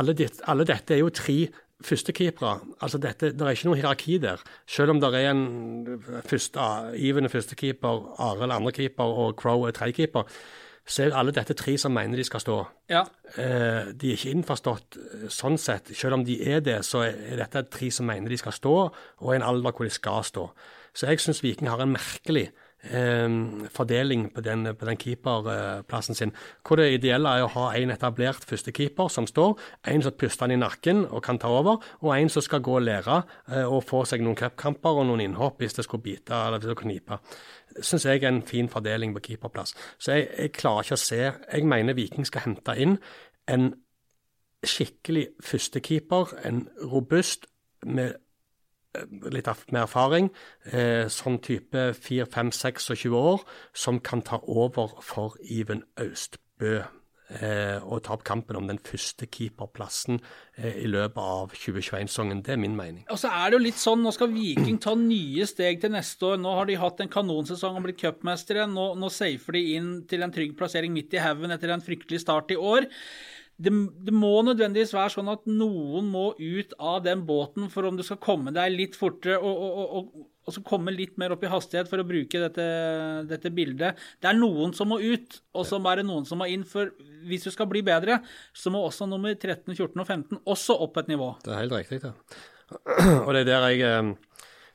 [0.00, 1.34] alle, dit, alle dette er jo tre
[1.86, 2.56] førstekeepere.
[2.80, 4.42] Altså dette, det er ikke noe hierarki der.
[4.66, 6.66] Selv om det er en første,
[6.96, 10.28] Iven er førstekeeper, Arild andrekeeper og Crow er tredjekeeper,
[10.82, 12.56] så er alle dette tre som mener de skal stå.
[12.90, 13.04] Ja.
[13.38, 15.92] Eh, de er ikke innforstått eh, sånn sett.
[15.94, 18.74] Selv om de er det, så er dette tre som mener de skal stå,
[19.22, 20.48] og en alder hvor de skal stå.
[20.92, 22.50] Så jeg syns Viking har en merkelig
[22.82, 26.32] fordeling på den, på den keeperplassen sin.
[26.66, 29.54] Hvor det ideelle er å ha en etablert førstekeeper som står,
[29.86, 32.74] en som puster han i nakken og kan ta over, og en som skal gå
[32.80, 33.20] og lære
[33.52, 36.72] eh, og få seg noen cupkamper og noen innhopp hvis det skulle bite eller hvis
[36.72, 37.20] det knipe.
[37.78, 39.76] Syns jeg er en fin fordeling på keeperplass.
[39.98, 42.98] Så jeg, jeg klarer ikke å se Jeg mener Viking skal hente inn
[43.50, 43.72] en
[44.62, 47.46] skikkelig førstekeeper, en robust
[47.82, 48.14] med
[49.32, 50.30] litt med erfaring,
[50.64, 56.82] eh, sånn type 4-5-26 år, som kan ta over for Iven Austbø
[57.32, 60.20] eh, og ta opp kampen om den første keeperplassen
[60.58, 62.42] eh, i løpet av 2021-sesongen.
[62.44, 63.06] Det er min mening.
[63.08, 66.34] Og så er det jo litt sånn, Nå skal Viking ta nye steg til neste
[66.34, 66.40] år.
[66.42, 68.68] Nå har de hatt en kanonsesong og blitt cupmestere.
[68.68, 72.20] Nå, nå safer de inn til en trygg plassering midt i haugen etter en fryktelig
[72.26, 72.90] start i år.
[73.62, 73.72] Det,
[74.06, 78.04] det må nødvendigvis være sånn at noen må ut av den båten for om du
[78.06, 81.50] skal komme deg litt fortere og, og, og, og, så komme litt mer opp i
[81.52, 82.64] hastighet for å bruke dette,
[83.30, 84.00] dette bildet.
[84.18, 86.64] Det er noen som må ut, og så er det noen som må inn.
[86.66, 86.90] For
[87.28, 88.18] hvis du skal bli bedre,
[88.50, 91.30] så må også nummer 13, 14 og 15 også opp et nivå.
[91.44, 92.14] Det er helt riktig, det.
[93.26, 94.12] Og det er der jeg eh,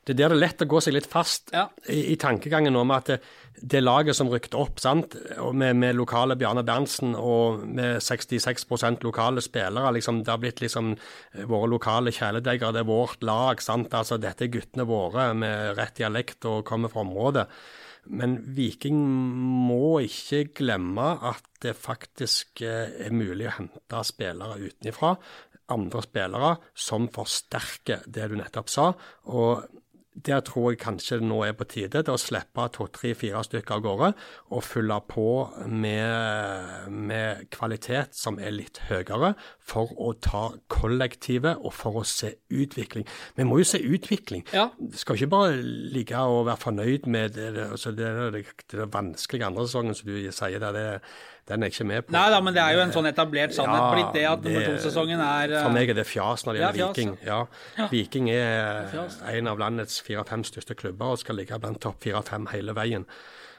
[0.08, 1.68] det er der det er lett å gå seg litt fast Ja.
[1.92, 3.18] i, i tankegangen om at det,
[3.58, 5.16] det laget som rykte opp, sant,
[5.54, 8.68] med, med lokale Bjarne Berntsen og med 66
[9.04, 13.62] lokale spillere, liksom, det har blitt liksom eh, våre lokale kjæledegger, det er vårt lag,
[13.62, 17.48] sant, altså dette er guttene våre med rett dialekt og kommer fra området.
[18.08, 19.00] Men Viking
[19.68, 25.16] må ikke glemme at det faktisk eh, er mulig å hente spillere utenifra,
[25.74, 28.92] andre spillere som forsterker det du nettopp sa.
[29.34, 29.66] og
[30.26, 33.44] der tror jeg kanskje det nå er på tide til å slippe to, tre, fire
[33.46, 34.10] stykker av gårde
[34.56, 35.28] og fylle på
[35.70, 42.34] med, med kvalitet som er litt høyere, for å ta kollektivet og for å se
[42.50, 43.08] utvikling.
[43.38, 44.46] Vi må jo se utvikling.
[44.56, 44.70] Ja.
[44.80, 48.92] Vi skal ikke bare ligge og være fornøyd med det, altså det, det, det, det
[48.94, 50.88] vanskelige andre sesongen som du sier det, det,
[51.48, 52.12] den er jeg ikke med på.
[52.12, 54.66] Nei da, men det er jo en sånn etablert sannhet Ja, blitt det at nummer
[54.68, 57.14] to-sesongen er eh, For meg er det fjas når det gjelder Viking.
[57.24, 57.40] Ja.
[57.94, 62.50] Viking er er en av landets fire-fem største klubber og skal ligge blant topp fire-fem
[62.52, 63.08] hele veien.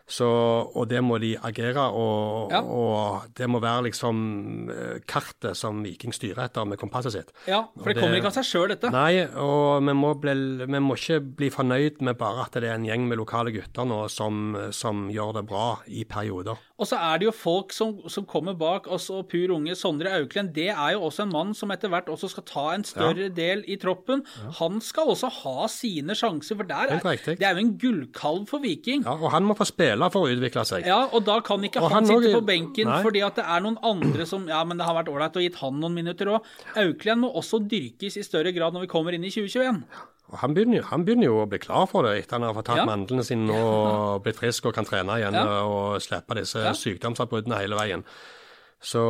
[0.09, 0.25] Så,
[0.73, 2.63] og det må de agere, og, Ja.
[2.63, 7.33] og det må være liksom eh, kartet som Viking styrer etter med kompasset sitt.
[7.47, 8.91] Ja, for det det, kommer ikke av seg sjøl, dette.
[8.95, 12.79] Nei, og vi må, bli, vi må ikke bli fornøyd med bare at det er
[12.79, 16.57] en gjeng med lokale gutter nå som, som gjør det bra i perioder.
[16.79, 20.13] Og så er det jo folk som, som kommer bak oss, og pur unge Sondre
[20.17, 20.55] Auklend.
[20.57, 23.65] Det er jo også en mann som etter hvert også skal ta en større del
[23.69, 24.23] i troppen.
[24.61, 28.63] Han skal også ha sine sjanser, for der er, det er jo en gullkalv for
[28.65, 29.05] Viking.
[29.05, 30.87] Ja, og han må få spille for å utvikle seg.
[30.87, 33.03] Ja, og da kan ikke han, han sitte på benken Nei.
[33.03, 35.59] fordi at det er noen andre som Ja, men det har vært ålreit å gitt
[35.61, 36.47] han noen minutter òg.
[36.77, 39.83] Auklend må også dyrkes i større grad når vi kommer inn i 2021.
[40.31, 42.55] Og han, begynner, jo- han begynner jo å bli klar for det etter han har
[42.55, 42.85] fått tatt Ja.
[42.87, 45.63] mandlene sine og blitt frisk og kan trene igjen Ja.
[45.65, 46.73] og slippe disse Ja.
[46.77, 48.05] sykdomsavbruddene hele veien.
[48.79, 49.01] Så,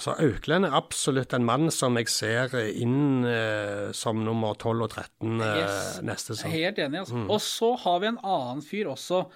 [0.00, 4.90] så Auklend er absolutt en mann som jeg ser inn eh, som nummer 12 og
[4.94, 6.00] 13 eh, Yes.
[6.06, 6.54] neste sesong.
[6.54, 7.02] helt enig.
[7.02, 7.18] Altså.
[7.20, 7.26] Mm.
[7.34, 9.26] Og så har vi en annen fyr også.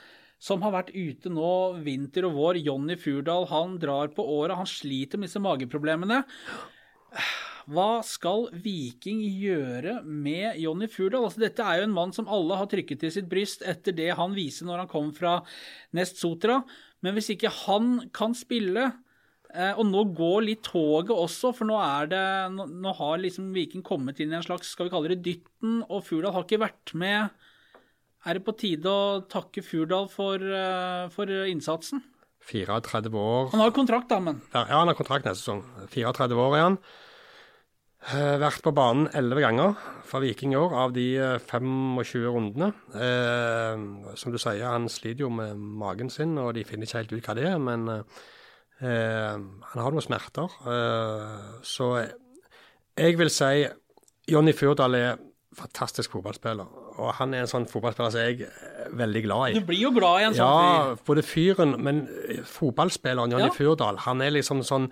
[0.42, 1.52] Som har vært ute nå
[1.87, 2.59] vinter og vår.
[2.66, 3.46] Jonny Furdal.
[3.52, 4.59] Han drar på året.
[4.59, 6.24] Han sliter med disse mageproblemene.
[7.70, 11.28] Hva skal Viking gjøre med Jonny Furdal?
[11.28, 14.11] Altså, dette er jo en mann som alle har trykket til sitt bryst etter det
[14.18, 15.37] han viser når han kom fra
[15.94, 16.59] Nest Sotra.
[17.07, 18.88] Men hvis ikke han kan spille
[19.55, 21.78] eh, og nå går litt toget også, for nå
[22.11, 22.24] det
[22.57, 26.02] nå har liksom Viking kommet inn i en slags, skal vi kalle det, dytten, og
[26.09, 27.41] Furdal har ikke vært med.
[28.27, 32.03] Er det på tide å takke Furdal for, eh, for innsatsen?
[32.47, 33.51] 34 år.
[33.53, 35.63] Han har kontrakt, da, men Ja, han har kontrakt neste sesong.
[35.91, 36.79] 34 år er han.
[38.11, 39.77] Eh, vært på banen 11 ganger
[40.11, 42.73] for Viking i år, av de eh, 25 rundene.
[42.99, 47.13] Eh, som du sier, han sliter jo med magen sin, og de finner ikke helt
[47.15, 47.59] ut hva det er.
[47.63, 48.03] Men eh,
[48.83, 50.51] eh, han har noen smerter.
[50.67, 51.93] Eh, så
[52.99, 53.69] jeg vil si
[54.35, 55.23] Jonny Furdal er
[55.55, 56.67] fantastisk fotballspiller.
[56.98, 59.61] Og han er en sånn fotballspiller som jeg er veldig glad i.
[59.61, 60.90] du blir jo glad i en sånn fyr.
[60.92, 63.57] Ja, både fyren, men eh, fotballspilleren Jonny Ja.
[63.57, 64.90] Furdal, han er liksom sånn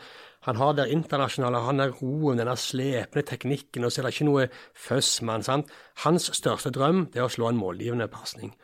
[0.48, 4.24] Han har det internasjonale, han har roen, den slepne teknikken, og så er det ikke
[4.24, 5.72] noe føss med han, sant.
[6.06, 8.54] Hans største drøm det er å slå en målgivende pasning.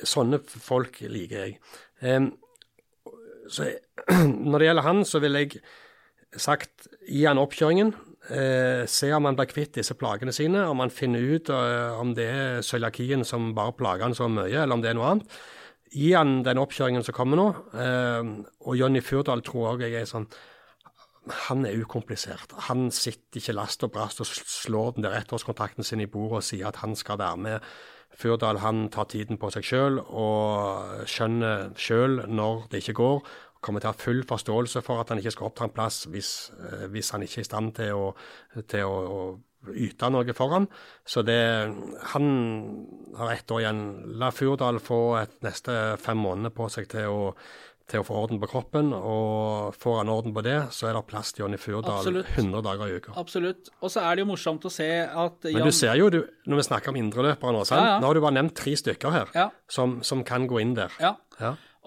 [0.00, 1.58] Sånne folk liker jeg.
[2.00, 2.30] Um,
[3.52, 3.68] så
[4.48, 5.60] når det gjelder han, så vil jeg
[6.40, 7.92] sagt gi han oppkjøringen.
[8.30, 12.12] Eh, se om han blir kvitt disse plagene sine, om han finner ut eh, om
[12.14, 15.40] det er cøliakien som bare plager han så mye, eller om det er noe annet.
[15.90, 17.48] Gi han den oppkjøringen som kommer nå.
[17.74, 18.30] Eh,
[18.62, 20.30] og Jonny Furdal tror jeg er sånn
[21.50, 22.54] Han er ukomplisert.
[22.70, 26.46] Han sitter ikke last og brast og slår den der ettårskontrakten sin i bordet og
[26.46, 27.66] sier at han skal være med.
[28.16, 33.20] Furdal han tar tiden på seg sjøl og skjønner sjøl når det ikke går.
[33.60, 36.30] Kommer til å ha full forståelse for at han ikke skal oppta en plass hvis,
[36.56, 38.06] eh, hvis han ikke er i stand til å,
[38.72, 40.68] til å, å yte noe for ham.
[41.04, 41.40] Så det,
[42.14, 42.30] han
[43.18, 43.82] har ett år igjen.
[44.20, 47.34] La Furdal få et neste fem måneder på seg til å,
[47.90, 48.94] til å få orden på kroppen.
[48.96, 52.32] Og får han orden på det, så er det plass til Jonny Furdal Absolutt.
[52.38, 53.12] 100 dager i uka.
[53.20, 53.68] Absolutt.
[53.84, 56.62] Og så er det jo morsomt å se at Men du ser jo, du, når
[56.62, 57.84] vi snakker om indreløpere nå, sant?
[57.84, 58.00] Ja, ja.
[58.00, 59.50] nå har du bare nevnt tre stykker her Ja.
[59.68, 60.96] som, som kan gå inn der.
[61.04, 61.18] Ja.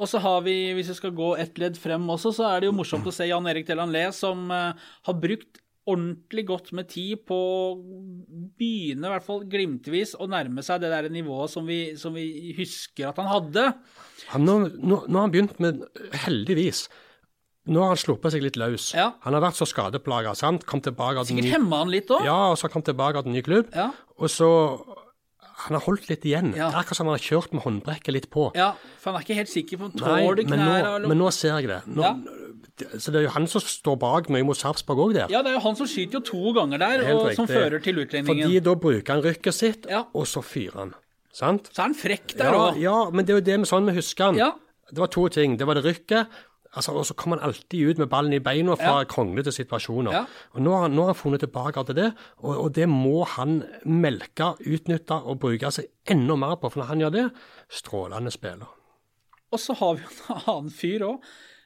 [0.03, 2.67] Og så har vi, hvis vi skal gå ett ledd frem også, så er det
[2.67, 7.23] jo morsomt å se Jan Erik Delanlé som eh, har brukt ordentlig godt med tid
[7.27, 7.63] på å
[8.55, 12.53] begynne, i hvert fall glimtvis, å nærme seg det der nivået som vi, som vi
[12.57, 13.65] husker at han hadde.
[14.31, 15.83] Han, nå, nå, nå har han begynt med,
[16.25, 16.87] heldigvis
[17.63, 18.89] Nå har han sluppet seg litt løs.
[18.91, 19.13] Ja.
[19.23, 20.33] Han har vært så skadeplaga.
[20.35, 22.25] Sikkert hemma han litt òg.
[22.27, 23.69] ja, og så kom tilbake til en ny klubb.
[23.71, 23.85] Ja.
[24.19, 24.49] Og så
[25.63, 26.53] Han har holdt litt igjen.
[26.57, 26.69] Ja.
[26.69, 28.51] Det er akkurat som han har kjørt med håndbrekket litt på.
[28.55, 31.29] ja, for han er ikke helt sikker på om han tåler knær eller men nå
[31.31, 31.81] ser jeg det.
[31.87, 32.13] Nå,
[32.97, 35.27] Så det er jo han som står bak mye mot Sarpsborg òg der.
[35.29, 37.99] Ja, det er jo han som skyter jo to ganger der, og som fører til
[38.01, 38.47] utlendingen.
[38.49, 40.03] Fordi da bruker han rykket sitt, Ja.
[40.13, 40.93] og så fyrer han.
[41.31, 41.69] Sant?
[41.73, 42.79] Så er han frekk der Ja, òg.
[42.81, 44.35] ja, men det er jo det med sånn vi husker han.
[44.37, 44.51] Ja.
[44.89, 45.55] Det var to ting.
[45.57, 46.27] Det var det rykket,
[46.75, 49.05] altså, og så kommer han alltid ut med ballen i beina fra Ja.
[49.05, 50.11] kronglete situasjoner.
[50.11, 50.25] Ja.
[50.53, 53.25] Og nå har, han- nå har han funnet tilbake til det, og, og det må
[53.25, 56.71] han melke, utnytte og bruke seg enda mer på.
[56.71, 57.25] For når han gjør det,
[57.69, 58.67] strålende spiller.
[59.53, 61.19] Og så har vi en annen fyr òg.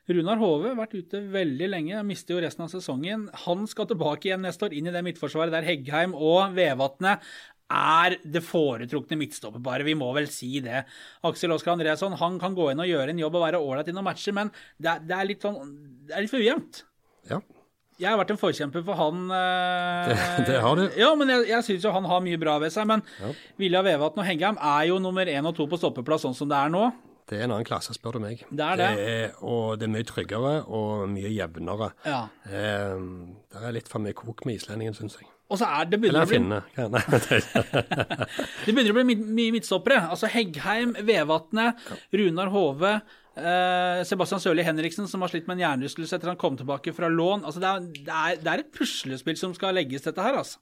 [0.10, 3.26] Runar Hove vært ute veldig lenge, mister jo resten av sesongen.
[3.43, 7.20] Han skal tilbake igjen neste år, inn i det midtforsvaret der Heggheim og Vevatnet
[7.69, 9.84] er det foretrukne midtstopperparet.
[9.86, 10.86] Vi må vel si det.
[11.27, 13.95] Aksel Oskar Andreasson han kan gå inn og gjøre en jobb og være ålreit i
[13.95, 15.58] noen matcher, men det er, det er litt sånn
[16.08, 16.84] Det er litt for ujevnt.
[17.30, 17.41] Ja.
[17.97, 19.23] Jeg har vært en forkjemper for han.
[19.34, 20.84] eh, Det- det har du.
[20.95, 22.86] Ja, men jeg, jeg syns jo han har mye bra ved seg.
[22.88, 23.01] Men
[23.58, 26.56] Vilja Vevatn og Heggheim er jo nummer én og to på stoppeplass sånn som det
[26.62, 26.86] er nå.
[27.27, 28.45] Det er en annen klasse, spør du meg.
[28.47, 28.86] Det er det.
[29.03, 31.89] er, og det er mye tryggere og mye jevnere.
[32.08, 32.21] Ja.
[32.47, 33.01] Eh,
[33.51, 35.27] det er litt for mye kok med islendingen, syns jeg.
[35.47, 36.57] Og så er det begynner Eller å bli finne.
[36.75, 37.03] Ja, nei,
[38.65, 40.01] det, begynner å bli my- mye midtstoppere.
[40.12, 41.79] Altså Heggheim, Vevatnet,
[42.19, 42.91] Runar Hove,
[43.39, 47.07] eh, Sebastian Sørli Henriksen, som har slitt med en hjernerystelse etter han kom tilbake fra
[47.12, 47.45] lån.
[47.47, 50.36] Altså det, er, det, er, det er et puslespill som skal legges, dette her.
[50.43, 50.60] altså.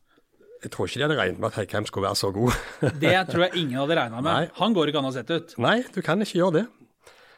[0.64, 2.62] jeg tror ikke de hadde regnet med at Heggheim skulle være så god.
[3.02, 4.32] Det tror jeg ingen hadde regna med.
[4.38, 4.48] Nei.
[4.62, 5.58] Han går ikke an å sette ut.
[5.66, 6.66] Nei, du kan ikke gjøre det.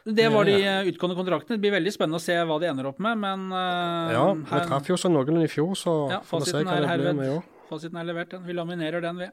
[0.08, 1.56] Det var de eh, utgående kontraktene.
[1.58, 4.46] Det blir veldig spennende å se hva de ender opp med, men uh, Ja, vi
[4.52, 7.18] her- traff jo sånn noenlunde i fjor, så Ja, får vi se hva det blir
[7.18, 7.44] med i år.
[7.68, 8.46] Fasiten er levert, den.
[8.48, 9.28] Vi laminerer den, vi.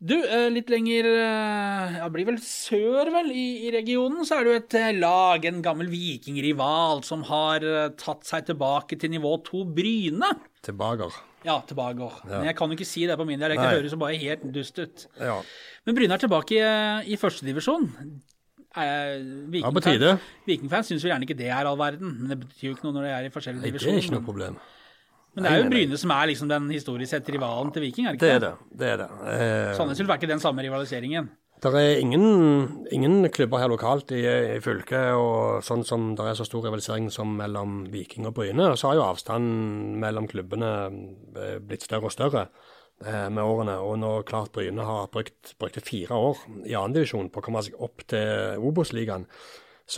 [0.00, 4.52] Du, eh, litt lenger Ja, blir vel sør, vel, i, i regionen, så er det
[4.52, 7.64] jo et lag, en gammel vikingrival, som har
[8.00, 10.30] tatt seg tilbake til nivå to, Bryne.
[10.64, 11.16] Tilbaker.
[11.44, 12.08] Ja, tilbake.
[12.28, 14.44] Men jeg kan jo ikke si det på min dialekt, det høres jo bare helt
[14.52, 15.06] dust ut.
[15.20, 15.38] Ja.
[15.88, 17.88] Men Bryne er tilbake i, i førstedivisjon.
[18.76, 19.16] Eh,
[19.60, 20.12] Ja, på tide.
[20.18, 22.86] Vikingfans Vikingfans syns vel gjerne ikke det er all verden, men det betyr jo ikke
[22.88, 23.96] noe når det er i forskjellige divisjoner.
[23.96, 24.60] det er ikke noe problem.
[25.34, 25.68] Men det er jo.
[25.70, 28.54] Bryne som er liksom den historisk sett rivalen til Viking, er det Det er det.
[28.80, 29.10] det, er det.
[29.34, 31.30] Eh, Sandnes Ulf er ikke den samme rivaliseringen.
[31.60, 36.38] Det er ingen, ingen klubber her lokalt i, i fylket, og sånn som det er
[36.38, 40.70] så stor rivalisering som mellom Viking og Bryne, så har jo avstanden mellom klubbene
[41.36, 42.46] eh, blitt større og større
[43.00, 43.78] med årene.
[43.80, 47.78] Og nå klart Bryne har brukt, brukte fire år i andredivisjon på å komme seg
[47.80, 49.24] opp til Obos-ligaen.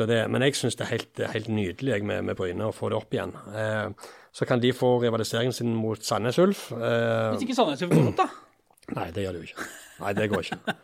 [0.01, 3.13] Men jeg syns det er helt, helt nydelig med, med Bryne å få det opp
[3.13, 3.35] igjen.
[3.53, 3.91] Eh,
[4.33, 6.71] så kan de få rivaliseringen sin mot Sandnes Ulf.
[6.73, 8.29] Eh, Hvis ikke Sandnes Ulf går opp, da.
[8.99, 9.69] nei, det gjør det jo ikke.
[10.03, 10.77] Nei, det går ikke.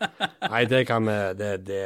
[0.44, 1.81] Nei, det kan vi det,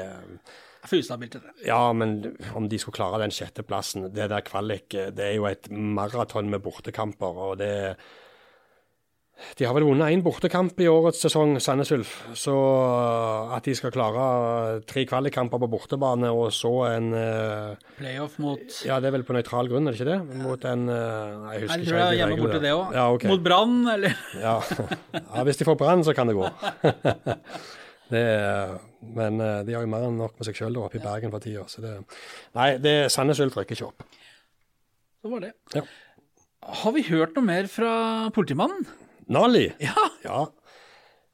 [0.83, 1.53] er for ustabilt til det.
[1.69, 2.17] Ja, men
[2.59, 6.65] om de skulle klare den sjetteplassen Det der kvalik, det er jo et maraton med
[6.65, 7.71] bortekamper, og det
[9.59, 12.13] De har vel vunnet én bortekamp i årets sesong, Sandnes Ulf.
[12.39, 12.55] Så
[13.57, 14.25] at de skal klare
[14.89, 19.37] tre kvalikkamper på bortebane, og så en eh, Playoff mot Ja, det er vel på
[19.37, 20.39] nøytral grunn, er det ikke det?
[20.45, 22.95] Mot en eh, Nei, jeg Jeg husker tror det er hjemme borte, det òg.
[22.97, 23.33] Ja, okay.
[23.33, 24.55] Mot Brann, eller Ja.
[25.19, 26.49] ja, hvis de får brann, så kan det gå.
[28.13, 31.03] det, er- men eh, de har jo mer enn nok med seg sjøl oppe i
[31.03, 31.65] Bergen for tida.
[31.71, 31.97] Så det
[32.55, 34.05] Nei, det Sandnes Ulf rykker ikke opp.
[35.23, 35.53] Så var det.
[35.75, 35.83] Ja.
[36.83, 37.93] Har vi hørt noe mer fra
[38.35, 38.85] politimannen?
[39.29, 39.69] Nali?
[39.81, 40.07] Ja.
[40.25, 40.45] Ja.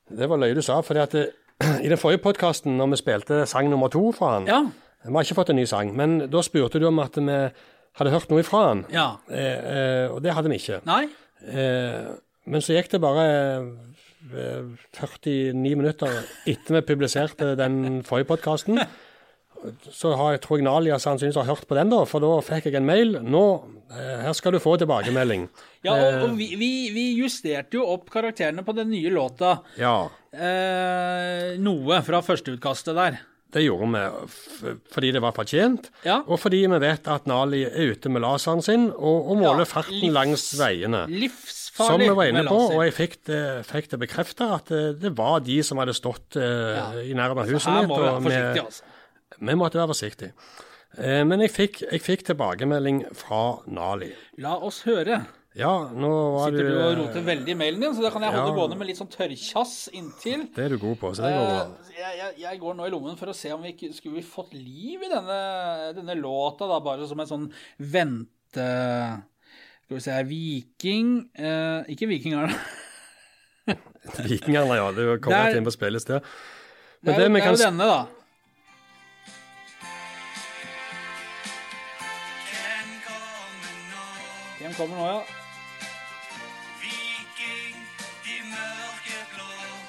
[0.09, 0.81] Det var løye du sa.
[0.81, 0.95] For
[1.85, 4.61] i den forrige podkasten, når vi spilte sang nummer to fra han Ja.
[5.05, 7.37] Vi har ikke fått en ny sang, men da spurte du om at vi
[7.99, 8.85] hadde hørt noe fra han.
[8.93, 9.17] ja.
[9.31, 10.81] Eh, eh, og det hadde vi ikke.
[10.87, 11.05] Nei?
[11.47, 12.09] Eh,
[12.47, 13.25] men så gikk det bare
[14.35, 14.65] eh,
[14.99, 16.11] 49 minutter
[16.47, 18.79] etter vi publiserte den forrige podkasten.
[19.91, 22.69] Så har jeg, tror jeg Nalia sannsynligvis har hørt på den, da, for da fikk
[22.71, 23.17] jeg en mail.
[23.23, 23.43] Nå,
[23.91, 25.49] eh, her skal du få tilbakemelding.
[25.87, 30.09] Ja, og, og vi, vi, vi justerte jo opp karakterene på den nye låta Ja,
[30.35, 33.19] eh, noe fra førsteutkastet der.
[33.55, 36.19] det gjorde vi fordi det var fortjent, Ja.
[36.27, 39.71] og fordi vi vet at Nali er ute med laseren sin og, og måler Ja,
[39.71, 41.05] farten livs- langs veiene.
[41.09, 41.95] Livsfarlig.
[41.95, 43.41] Som vi var inne på, og jeg fikk det,
[43.71, 46.91] fikk det bekrefta at eh, det var de som hadde stått eh, Ja.
[47.07, 47.99] i nærheten av huset Her mitt.
[48.03, 48.83] og med- altså.
[49.41, 50.33] Vi måtte være forsiktige.
[50.99, 54.11] Eh, men jeg fikk, jeg fikk tilbakemelding fra Nali.
[54.43, 55.21] La oss høre.
[55.59, 58.23] Ja, nå var Sitter du du og roter veldig i mailen din, så da kan
[58.23, 58.57] jeg holde Ja.
[58.57, 60.45] gående med litt sånn tørrkjass inntil.
[60.55, 61.63] Det er du god på, så det går bra.
[61.65, 64.21] Eh, jeg, jeg, jeg går nå i lommen for å se om vi ikke skulle
[64.21, 65.39] vi fått liv i denne,
[65.97, 67.49] denne låta, da, bare som en sånn
[67.79, 68.69] vente...
[69.89, 72.53] Skal vi se her Viking eh, Ikke Viking, er?
[74.29, 74.91] Vikingene, ja.
[74.93, 76.21] Du kom rett inn på spillested.
[76.21, 77.03] sted.
[77.03, 78.18] Men er, det det er kan denne, da.
[84.79, 85.45] Kommer nå, ja.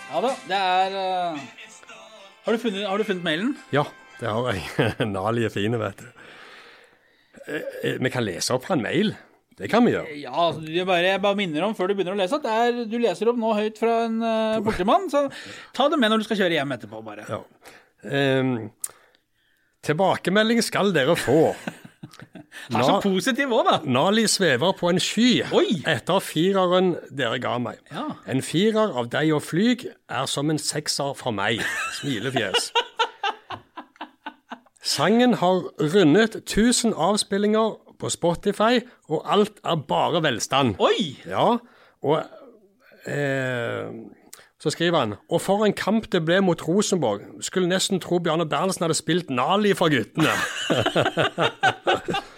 [0.10, 1.42] Ja da, det er uh...
[2.46, 3.52] har, du funnet, har du funnet mailen?
[3.76, 3.86] Ja,
[4.18, 4.64] det har jeg.
[5.14, 6.08] Nali er fine, vet du.
[7.46, 9.14] Eh, eh, Vi kan lese opp fra en mail.
[9.60, 10.16] Det kan vi gjøre.
[10.22, 12.86] Ja, altså, jeg bare, jeg bare minner om før du begynner å lese at er,
[12.90, 15.26] du leser opp nå høyt fra en uh, bortemann, så
[15.76, 17.28] ta det med når du skal kjøre hjem etterpå, bare.
[17.28, 17.42] Ja.
[18.40, 18.56] Um,
[19.86, 21.52] tilbakemelding skal dere få.
[22.74, 23.78] Vær så positiv òg, da.
[23.86, 25.80] Nali svever på en sky Oi!
[25.90, 27.80] etter fireren dere ga meg.
[27.94, 28.08] Ja.
[28.30, 31.64] En firer av deg og flyg er som en sekser for meg.
[32.00, 32.72] Smilefjes.
[34.90, 40.76] Sangen har rundet 1000 avspillinger på Spotify, og alt er bare velstand.
[40.80, 41.20] Oi!
[41.28, 41.58] Ja,
[42.02, 42.24] og
[43.06, 43.92] eh,
[44.60, 47.22] så skriver han Og for en kamp det ble mot Rosenborg.
[47.42, 50.34] Skulle nesten tro Bjarne Berntsen hadde spilt Nali for guttene.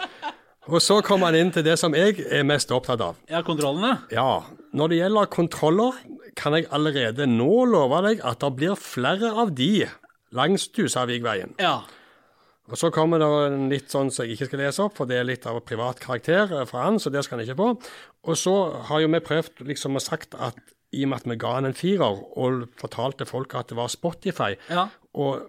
[0.69, 3.21] og så kom han inn til det som jeg er mest opptatt av.
[3.31, 3.95] Ja, kontrollene.
[4.13, 4.43] Ja,
[4.77, 5.97] når det gjelder kontroller,
[6.37, 9.87] kan jeg allerede nå love deg at det blir flere av de
[10.37, 11.57] langs Dusavigveien.
[11.59, 11.81] Ja.
[12.71, 15.17] Og så kommer det en litt sånn som jeg ikke skal lese opp, for det
[15.19, 17.71] er litt av privat karakter eh, fra han, så det skal han ikke få.
[18.29, 18.53] Og så
[18.87, 20.61] har jo vi prøvd liksom å sagt at
[20.93, 23.87] i og med at vi ga han en firer og fortalte folk at det var
[23.91, 24.87] Spotify, Ja.
[25.13, 25.47] og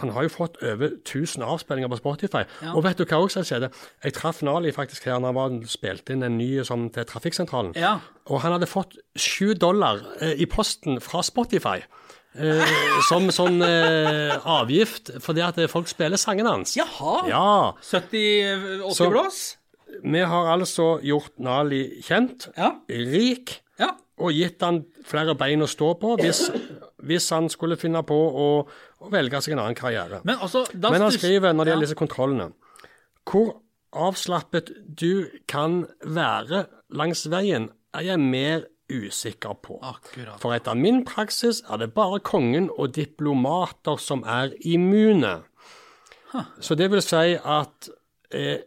[0.00, 2.44] han har jo fått over 1000 avspillinger på Spotify.
[2.62, 2.74] Ja.
[2.76, 3.72] Og vet du hva også skjedde?
[4.04, 7.72] Jeg traff Nali faktisk her når han spilte inn en ny sånn til Trafikksentralen.
[7.74, 7.96] Ja.
[8.30, 11.80] Og han hadde fått sju dollar eh, i posten fra Spotify.
[12.38, 12.62] Eh,
[13.10, 16.76] som sånn eh, avgift fordi at folk spiller sangene hans.
[16.78, 17.16] Jaha.
[17.30, 17.74] Ja.
[17.82, 19.42] 70-80 blås?
[20.02, 22.72] Vi har altså gjort Nali kjent, Ja.
[22.88, 23.90] rik, Ja.
[24.22, 26.46] Og gitt han flere bein å stå på hvis,
[27.02, 28.48] hvis han skulle finne på å,
[29.02, 30.20] å velge seg en annen karriere.
[30.26, 32.52] Men altså da Men han skriver når det gjelder disse kontrollene
[33.26, 33.56] Hvor
[33.94, 39.78] avslappet du kan være langs veien, er jeg mer usikker på.
[39.82, 40.38] Akkurat.
[40.42, 45.38] For etter min praksis er det bare kongen og diplomater som er immune.
[46.60, 47.88] Så det vil si at
[48.34, 48.66] eh,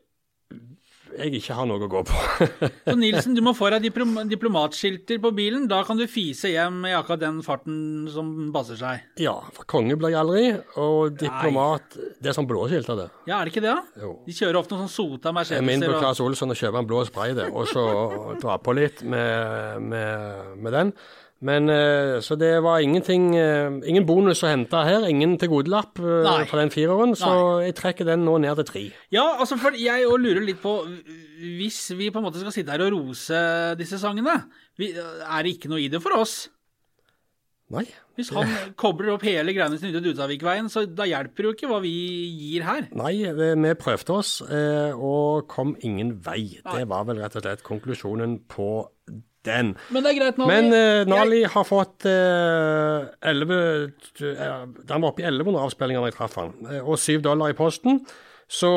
[1.17, 2.47] jeg ikke har noe å gå på.
[2.85, 5.65] Så Nilsen, du må få deg diplom diplomatskilter på bilen.
[5.69, 7.79] Da kan du fise hjem i akkurat den farten
[8.13, 9.05] som passer seg.
[9.21, 10.45] ja, for konge blir jeg aldri,
[10.81, 13.07] og diplomat Det er sånn blåskilter, det.
[13.29, 13.75] Ja, er det ikke det?
[14.01, 14.13] Jo.
[14.27, 16.01] De kjører ofte noen sånn sota Jeg er min på Mercedeser.
[16.05, 17.85] Claes Olsson og kjøper en blå spray, det, og så
[18.43, 20.93] dra på litt med, med, med den.
[21.39, 25.05] Men eh, Så det var ingenting eh, Ingen bonus å hente her.
[25.09, 28.83] Ingen tilgodelapp eh, for den fireren, så jeg trekker den nå ned til tre.
[29.13, 30.79] Ja, altså for jeg òg lurer litt på
[31.37, 33.41] Hvis vi på en måte skal sitte her og rose
[33.77, 34.39] disse sangene,
[34.77, 36.47] er det ikke noe i det for oss?
[37.73, 37.83] Nei.
[38.15, 38.47] Hvis han
[38.79, 41.91] kobler opp hele greiene sine ut Dudavik-veien, så da hjelper det jo ikke hva vi
[42.31, 42.87] gir her.
[42.95, 46.61] Nei, vi prøvde oss og kom ingen vei.
[46.63, 48.69] Det var vel rett og slett konklusjonen på
[49.47, 49.73] den.
[49.93, 50.53] Men det er greit Nali.
[50.53, 54.45] Men uh, Nali har fått uh, 11 uh,
[54.91, 57.57] Han var oppe i 1100 avspillinger da jeg traff han, eh, og 7 dollar i
[57.57, 58.01] posten.
[58.47, 58.69] Så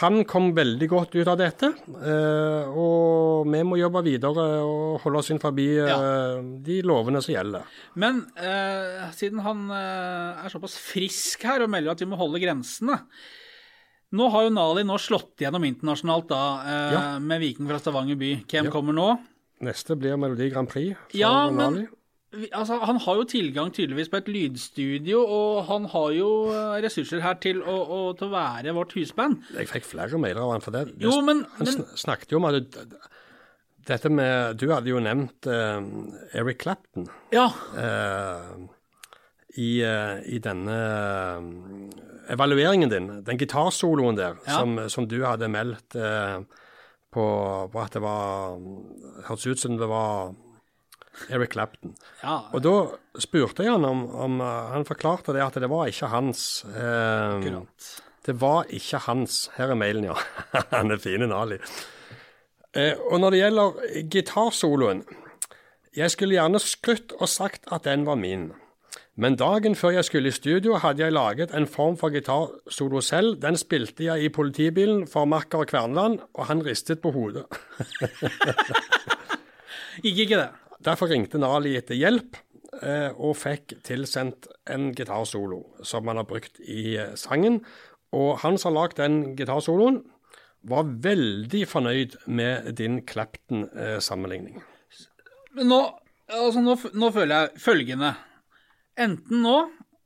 [0.00, 1.68] han kom veldig godt ut av dette.
[2.02, 6.00] eh, og vi må jobbe videre og holde oss inn forbi ja.
[6.66, 7.68] de lovene som gjelder.
[7.94, 8.24] Men
[9.14, 12.98] siden han er såpass frisk her og melder at vi må holde grensene
[14.12, 17.18] Nå har jo Nali nå slått gjennom internasjonalt da, eh, Ja.
[17.18, 18.44] med Viking fra Stavanger by.
[18.44, 19.06] Hvem kommer nå?
[19.62, 21.84] Neste blir Melodi Grand Prix Ja, men
[22.52, 27.20] altså, han har jo tilgang tydeligvis på et lydstudio, og han har jo eh, ressurser
[27.22, 29.42] her til å, å, til å være vårt husband.
[29.54, 30.86] Jeg fikk flere mailer av han for det.
[30.96, 32.62] det Jo, men, han men snakket jo om at
[33.82, 35.82] dette med Du hadde jo nevnt eh,
[36.38, 37.08] Eric Clapton.
[37.34, 37.48] Ja.
[37.76, 38.54] eh,
[39.60, 44.58] i, eh, i denne eh, evalueringen din, den gitarsoloen der, Ja.
[44.62, 46.38] som, som du hadde meldt eh,
[47.12, 47.24] på,
[47.72, 48.56] på at det var
[49.28, 50.32] Hørtes ut som det var
[51.28, 51.94] Eric Clapton.
[52.22, 52.38] ja.
[52.52, 52.74] Og da
[53.20, 56.64] spurte jeg han om, om eh, Han forklarte det at det var ikke hans.
[56.72, 57.50] Eh,
[58.24, 59.50] det var ikke hans.
[59.58, 60.16] Her er mailen, ja.
[60.72, 61.58] Han er fin, Ali.
[62.72, 65.02] Eh, og når det gjelder gitarsoloen
[65.92, 68.52] Jeg skulle gjerne skrytt og sagt at den var min.
[69.20, 73.34] Men dagen før jeg skulle i studio, hadde jeg laget en form for gitarsolo selv.
[73.42, 77.44] Den spilte jeg i politibilen for makker Kverneland, og han ristet på hodet.
[80.04, 80.48] Gikk ikke det.
[80.82, 82.40] Derfor ringte Nali etter hjelp,
[82.80, 87.60] eh, og fikk tilsendt en gitarsolo som han har brukt i eh, sangen.
[88.16, 90.00] Og han som har lagd den gitarsoloen,
[90.62, 94.62] var veldig fornøyd med din Clapton-sammenligning.
[95.58, 95.80] Men nå,
[96.32, 98.14] altså nå, nå føler jeg følgende.
[99.00, 99.56] Enten nå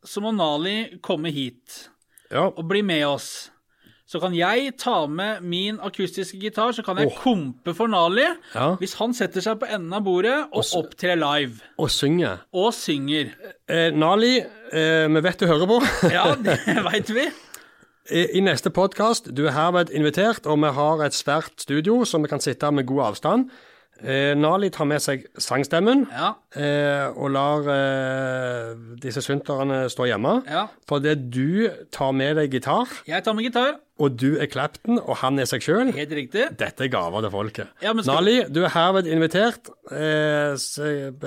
[0.07, 1.89] så må Nali komme hit
[2.31, 3.51] Ja, og bli med oss.
[4.07, 7.17] Så kan jeg ta med min akustiske gitar, så kan jeg oh.
[7.19, 8.27] kompe for Nali.
[8.55, 8.69] Ja.
[8.79, 11.59] Hvis han setter seg på enden av bordet og opptrer live.
[11.79, 12.45] og synger.
[12.55, 13.33] Og synger.
[13.67, 14.37] Eh, Nali,
[14.71, 15.81] eh, vi vet du hører på.
[16.17, 17.27] Ja, det veit vi.
[18.07, 22.23] I, I neste podkast, du er herved invitert, og vi har et svært studio så
[22.23, 23.51] vi kan sitte med god avstand.
[24.05, 26.07] Eh, Nali tar med seg sangstemmen.
[26.13, 26.35] Ja.
[26.57, 30.43] eh, og lar eh, disse synterne stå hjemme.
[30.51, 30.67] ja.
[30.87, 33.75] Fordi du tar med deg gitar, Jeg tar med gitar.
[33.99, 35.93] og du er Clapton, og han er seg sjøl.
[35.97, 36.45] Helt riktig.
[36.61, 37.69] Dette er gaver til folket.
[37.83, 39.71] Ja, skal- Nali, du er herved invitert.
[39.91, 40.55] Eh,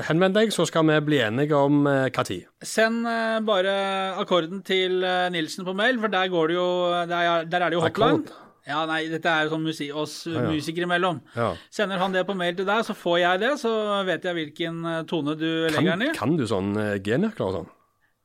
[0.08, 2.46] henvend deg, så skal vi bli enige om eh, tid.
[2.62, 3.74] Send eh, bare
[4.22, 6.70] akkorden til eh, Nilsen på mail, for der går det jo
[7.10, 8.22] Der, er- der er det jo hotline.
[8.24, 8.46] Akkord?
[8.70, 11.24] Ja, nei, dette er jo sånn musi oss musikere imellom.
[11.34, 11.50] Ja.
[11.74, 13.74] Sender han det på mail til deg, så får jeg det, så
[14.08, 16.14] vet jeg hvilken eh, tone du legger den Kan, i.
[16.20, 17.68] kan du sånn uh, G-nøkler og sånn?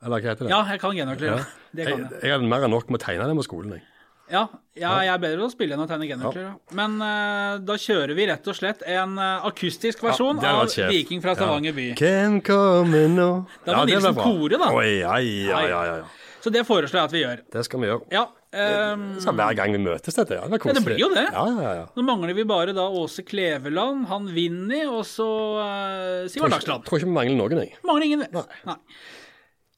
[0.04, 0.52] Eller hva heter det?
[0.52, 1.32] Ja, jeg kan genøkler.
[1.32, 1.42] Ja.
[1.74, 2.18] Det jeg, kan jeg.
[2.22, 3.72] jeg hadde mer enn nok med å tegne det på skolen.
[3.74, 3.86] Jeg.
[4.30, 4.44] Ja,
[4.78, 6.44] ja, jeg er bedre til å spille enn å tegne genøkler.
[6.46, 6.52] Ja.
[6.78, 10.62] Men uh, da kjører vi rett og slett en uh, akustisk versjon av.
[10.92, 11.88] Viking fra Stavanger by.
[11.98, 13.28] Hvem kommer nå
[13.66, 14.70] Da må Nilsen kore, da.
[14.70, 16.30] Oi, ai, ai, ai, ja, ja.
[16.44, 17.44] Så det foreslår jeg at vi gjør.
[17.56, 18.06] Det skal vi gjøre.
[18.12, 18.24] Ja,
[18.62, 20.38] ehm, Så hver gang vi møtes, dette.
[20.38, 21.26] Ja, det, Ja, det blir jo det.
[21.26, 21.86] Ja, ja, ja.
[21.96, 25.28] Nå mangler vi bare da Åse Kleveland, han Vinni og så
[25.58, 26.86] uh, Sivert Dagsland.
[26.86, 27.78] tror ikke vi mangler noen, jeg.
[27.86, 28.46] Mangler ingen, Nei.
[28.68, 28.78] Nei.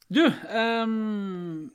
[0.07, 1.67] Du, um,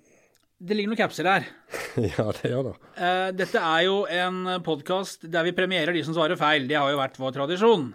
[0.63, 1.49] det ligger noen capser her.
[2.15, 2.77] ja, det gjør det.
[2.97, 6.69] Uh, dette er jo en podkast der vi premierer de som svarer feil.
[6.71, 7.91] Det har jo vært vår tradisjon.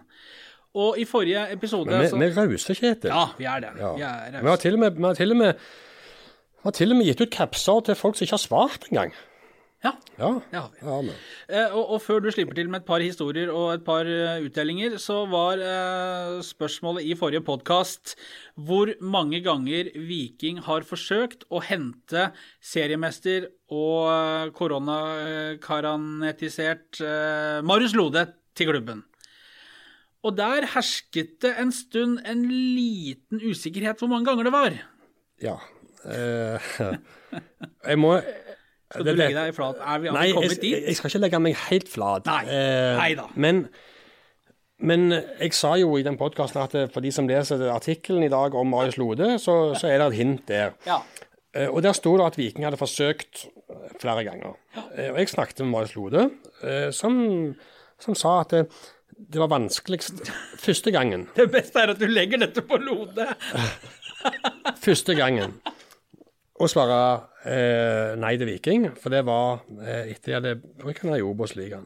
[0.77, 3.09] Og i forrige episode Men vi, så vi er rause, Kjetil.
[3.09, 3.73] Ja, vi er det.
[3.79, 3.91] Ja.
[3.95, 5.69] Vi er Vi har til og med, vi har til og med,
[6.67, 9.11] vi har til og med gitt ut capser til folk som ikke har svart engang.
[9.85, 10.41] Ja, Ja.
[10.51, 11.07] det har vi.
[11.07, 11.13] ja.
[11.47, 14.41] Eh, og, og før du slipper til med et par historier og et par uh,
[14.43, 18.15] utdelinger, så var uh, spørsmålet i forrige podkast
[18.57, 28.25] hvor mange ganger Viking har forsøkt å hente seriemester og uh, koronakaranetisert eh, Marius Lode
[28.57, 29.03] til klubben.
[30.25, 34.73] Og der hersket det en stund en liten usikkerhet hvor mange ganger det var.
[35.39, 35.55] Ja.
[36.05, 36.71] Eh,
[37.89, 39.79] jeg må Skal du legge deg flat?
[39.83, 40.75] Er vi, Nei, jeg, kommet dit?
[40.87, 42.27] jeg skal ikke legge meg helt flat.
[42.29, 42.41] Nei.
[42.47, 43.25] Eh, Nei da.
[43.35, 43.63] Men,
[44.79, 48.31] men jeg sa jo i den podkasten at eh, for de som leser artikkelen i
[48.31, 50.75] dag om Marius Lode, så, så er det et hint der.
[50.87, 51.01] Ja.
[51.57, 53.47] Eh, Og der sto det at Viking hadde forsøkt
[54.01, 54.53] flere ganger.
[54.77, 56.27] Og jeg snakket med Marius Lode,
[56.95, 57.15] som,
[58.01, 58.61] som sa at det,
[59.17, 60.21] det var vanskeligst
[60.61, 61.25] første gangen.
[61.35, 63.25] Det beste er at du legger dette på Lode.
[64.85, 65.55] Første gangen
[66.57, 66.99] å svare
[67.45, 71.85] eh, nei til Viking, for det var eh, etter jeg hadde brukt Obos-ligaen.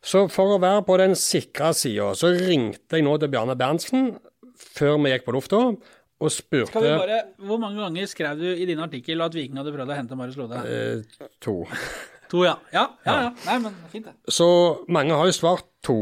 [0.00, 4.14] Så for å være på den sikre sida, så ringte jeg nå til Bjarne Berntsen
[4.60, 5.60] før vi gikk på lufta,
[6.20, 9.92] og spurte bare, Hvor mange ganger skrev du i din artikkel at Viking hadde prøvd
[9.92, 10.58] å hente Marius Lode?
[10.68, 11.62] eh, to.
[12.30, 12.58] To, ja.
[12.74, 13.14] Ja, ja.
[13.24, 13.30] ja.
[13.46, 14.12] Nei, men fint, det.
[14.30, 14.48] Så
[14.92, 15.96] mange har jo svart to.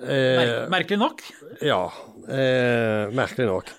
[0.00, 1.20] Eh, Merk, merkelig nok.
[1.66, 1.82] ja,
[2.24, 3.74] eh, merkelig nok.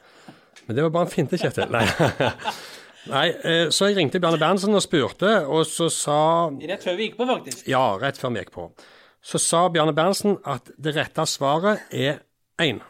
[0.68, 1.74] Men det var bare en finte, Kjetil.
[1.74, 1.84] Nei.
[3.10, 6.20] Nei, eh, så jeg ringte Bjarne Berntsen og spurte, og så sa
[6.54, 7.66] Rett før vi gikk på, faktisk.
[7.72, 8.68] Ja, rett før vi gikk på.
[9.26, 12.22] Så sa Bjarne Berntsen at det rette svaret er
[12.62, 12.82] én.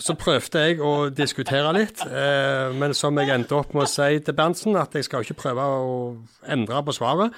[0.00, 4.18] Så prøvde jeg å diskutere litt, eh, men som jeg endte opp med å si
[4.24, 5.94] til Berntsen, at jeg skal ikke prøve å
[6.48, 7.36] endre på svaret.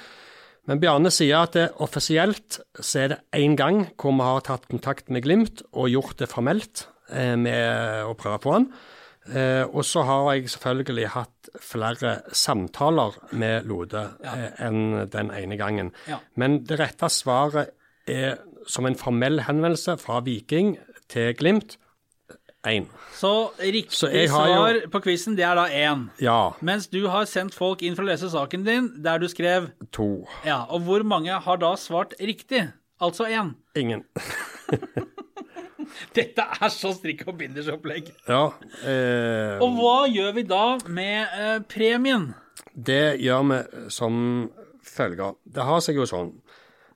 [0.70, 4.68] Men Bjarne sier at det offisielt så er det én gang hvor vi har tatt
[4.70, 8.68] kontakt med Glimt og gjort det formelt eh, med å prøve på han.
[9.30, 15.58] Eh, og så har jeg selvfølgelig hatt flere samtaler med Lode eh, enn den ene
[15.60, 15.92] gangen.
[16.10, 16.18] Ja.
[16.34, 17.70] Men det rette svaret
[18.10, 20.74] er som en formell henvendelse fra Viking
[21.12, 21.76] til Glimt
[22.66, 22.88] én.
[23.18, 26.08] Så riktig Så svar jo- på quizen, det er da én.
[26.22, 29.70] Ja, Mens du har sendt folk inn for å lese saken din, der du skrev
[29.92, 30.26] to.
[30.46, 32.72] Ja, og hvor mange har da svart riktig?
[33.02, 33.54] Altså én.
[33.76, 34.04] Ingen.
[36.16, 38.10] Dette er så strikk og binders opplegg.
[38.28, 38.44] Ja.
[38.84, 42.30] Eh, Og hva gjør vi da med eh, premien?
[42.72, 43.58] Det gjør vi
[43.92, 44.14] som
[44.86, 45.34] følger.
[45.44, 46.32] Det har seg jo sånn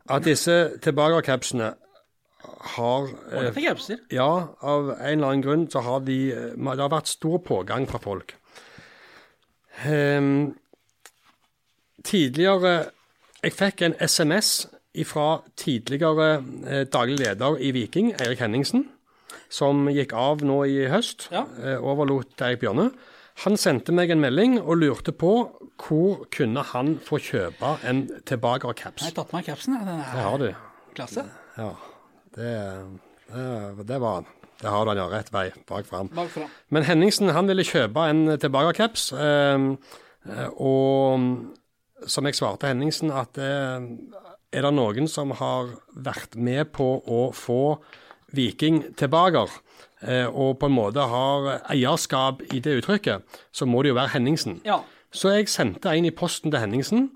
[0.08, 1.72] at disse tilbakekapsene
[2.76, 3.98] har eh, er capser.
[4.14, 4.28] Ja,
[4.62, 7.98] av en eller annen grunn så har de eh, Det har vært stor pågang fra
[8.02, 8.36] folk.
[9.84, 10.22] Eh,
[12.06, 12.76] tidligere
[13.42, 14.66] Jeg fikk en SMS
[15.04, 16.28] fra tidligere
[16.64, 18.86] eh, daglig leder i Viking, Eirik Henningsen,
[19.52, 21.28] som gikk av nå i høst.
[21.34, 21.44] Ja.
[21.60, 22.90] Eh, overlot Eirik Bjørne.
[23.44, 25.32] Han sendte meg en melding og lurte på
[25.76, 29.04] hvor kunne han få kjøpe en tilbakercaps.
[29.04, 29.76] Jeg har tatt meg capsen.
[29.76, 30.48] Den er har du.
[30.96, 31.26] klasse.
[31.58, 31.74] Ja,
[32.36, 32.54] det,
[33.28, 33.44] det,
[33.90, 34.30] det var han.
[34.62, 35.08] Det har du han, ja.
[35.12, 36.08] Rett vei, bak fram.
[36.72, 39.66] Men Henningsen han ville kjøpe en tilbakecaps, eh,
[40.32, 43.84] eh, og som jeg svarte Henningsen, at eh,
[44.56, 47.78] er det noen som har vært med på å få
[48.36, 49.44] Viking tilbake,
[50.02, 53.22] eh, og på en måte har eierskap i det uttrykket,
[53.54, 54.58] så må det jo være Henningsen.
[54.66, 54.80] Ja.
[55.14, 57.10] Så jeg sendte en i posten til Henningsen,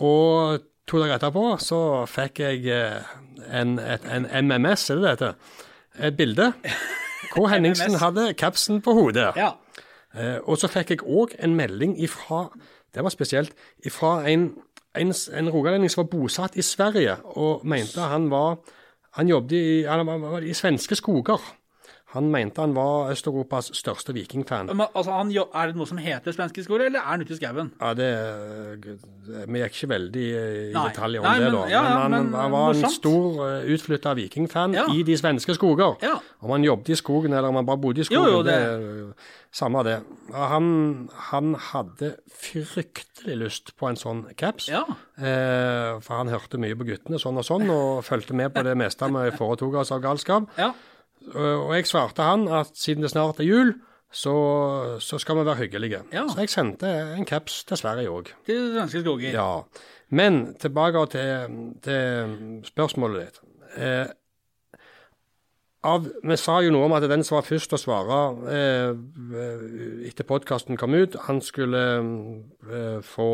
[0.00, 1.80] og to dager etterpå så
[2.10, 3.12] fikk jeg eh,
[3.50, 5.60] en, et, en MMS, er det det heter?
[6.08, 6.48] Et bilde
[7.34, 9.34] hvor Henningsen hadde capsen på hodet.
[9.36, 9.52] ja.
[10.14, 12.46] Eh, og så fikk jeg òg en melding ifra,
[12.94, 14.52] det var spesielt, ifra en,
[14.98, 18.58] en, en rogalending som var bosatt i Sverige, og mente han var
[19.14, 21.38] Han jobbet i, han var, i svenske skoger.
[22.14, 24.68] Han mente han var Øst-Europas største vikingfan.
[24.70, 27.38] Men, altså, han, er det noe som heter svenske skole, eller er han ute i
[27.40, 27.72] skauen?
[27.80, 28.10] Ja, det
[29.48, 30.84] Vi gikk ikke veldig i Nei.
[30.88, 31.66] detalj om Nei, det, men- da.
[31.72, 32.92] ja, men han, men, han var en morsomt.
[32.92, 34.86] stor utflytta vikingfan Ja.
[34.94, 35.96] i de svenske skoger.
[36.02, 36.14] Ja.
[36.40, 38.60] Om han jobbet i skogen eller om han bare bodde i skogen, Jo, jo, det-
[38.60, 39.14] det
[39.52, 40.00] samme det.
[40.34, 44.68] Han, han hadde fryktelig lyst på en sånn caps.
[44.70, 48.76] Eh, for han hørte mye på guttene sånn og sånn, og fulgte med på det
[48.76, 50.48] meste vi foretok oss av galskap.
[50.58, 50.72] Ja.
[51.32, 53.74] Og og jeg svarte han at siden det snart er jul,
[54.14, 54.34] så,
[55.00, 56.02] så skal vi være hyggelige.
[56.12, 56.26] Ja.
[56.28, 58.30] Så jeg sendte en caps til Sverige òg.
[58.46, 59.30] Til svenske skoger.
[59.34, 59.62] Ja.
[60.14, 63.40] Men tilbake til, til spørsmålet ditt.
[63.76, 64.06] Eh,
[65.84, 68.92] av, vi sa jo noe om at den som var først å svare eh,
[70.08, 71.82] etter podkasten kom ut, han skulle
[72.70, 73.30] eh, få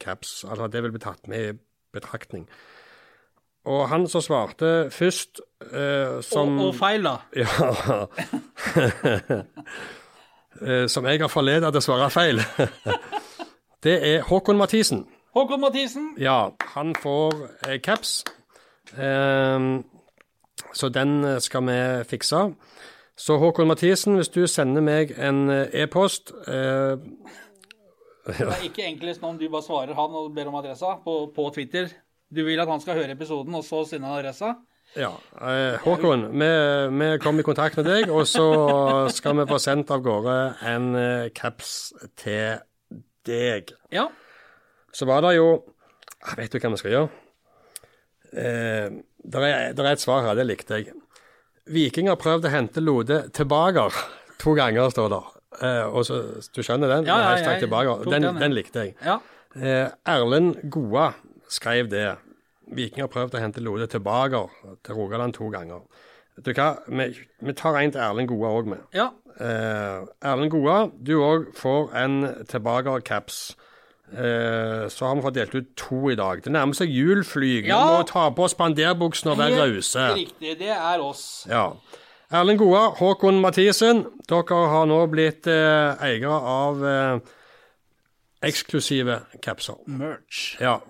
[0.00, 0.44] caps.
[0.48, 1.58] Altså det vil bli tatt med i
[1.92, 2.46] betraktning.
[3.70, 5.40] Og han som svarte først
[5.70, 7.14] eh, som Og, og feil, da.
[7.40, 7.46] ja.
[10.60, 12.40] Eh, Som jeg har forledet til å svare feil.
[13.84, 15.04] Det er Håkon Mathisen.
[15.36, 16.10] Håkon Mathisen.
[16.20, 17.36] Ja, han får
[17.68, 18.24] eh, caps.
[18.98, 19.84] Ehm,
[20.76, 21.78] så den eh, skal vi
[22.10, 22.42] fikse.
[23.16, 29.38] Så Håkon Mathisen, hvis du sender meg en eh, e-post Det er ikke enklest om
[29.40, 31.88] du bare svarer han og ber om adressa på, på Twitter.
[32.30, 34.54] Du vil at han skal høre episoden, og så sende han adressa?
[34.98, 36.48] Ja, eh, Håkon, vi,
[36.98, 38.46] vi kommer i kontakt med deg, og så
[39.14, 42.58] skal vi få sendt av gårde en eh, caps til
[43.26, 43.70] deg.
[43.94, 44.08] Ja.
[44.90, 45.50] Så var det jo
[46.20, 47.10] Jeg vet du hva vi skal gjøre?
[48.34, 50.96] Eh, det er, er et svar her, det likte jeg.
[51.70, 53.86] Viking har prøvd å hente Lode tilbake
[54.40, 55.22] to ganger, står det.
[55.60, 56.20] Eh, og så,
[56.54, 57.08] Du skjønner den?
[57.10, 58.96] Ja, ja, ja, den, den likte jeg.
[59.06, 59.20] Ja.
[59.54, 61.12] Eh, Erlend Goa
[61.50, 62.06] skrev det.
[62.70, 64.44] Viking har prøvd å hente Lode tilbake
[64.86, 65.82] til Rogaland to ganger.
[66.38, 67.08] Vet du hva, vi,
[67.42, 68.86] vi tar en til Erlend Goa òg med.
[68.96, 69.10] ja.
[69.40, 72.16] Eh, Erlend Goa, du òg får en
[72.50, 73.38] tilbake-caps.
[74.10, 76.42] Eh, så har vi fått delt ut to i dag.
[76.44, 77.78] Det nærmer seg jul, Ja.
[77.86, 80.06] Vi må ta på oss spanderbuksene og være rause.
[80.18, 80.58] Riktig.
[80.58, 81.46] Det er oss.
[81.48, 81.70] Ja.
[82.30, 87.18] Erlend Goa, Håkon Mathisen, dere har nå blitt eh, eiere av eh,
[88.42, 89.78] eksklusive capser.
[89.86, 90.56] Merch.
[90.60, 90.80] Ja.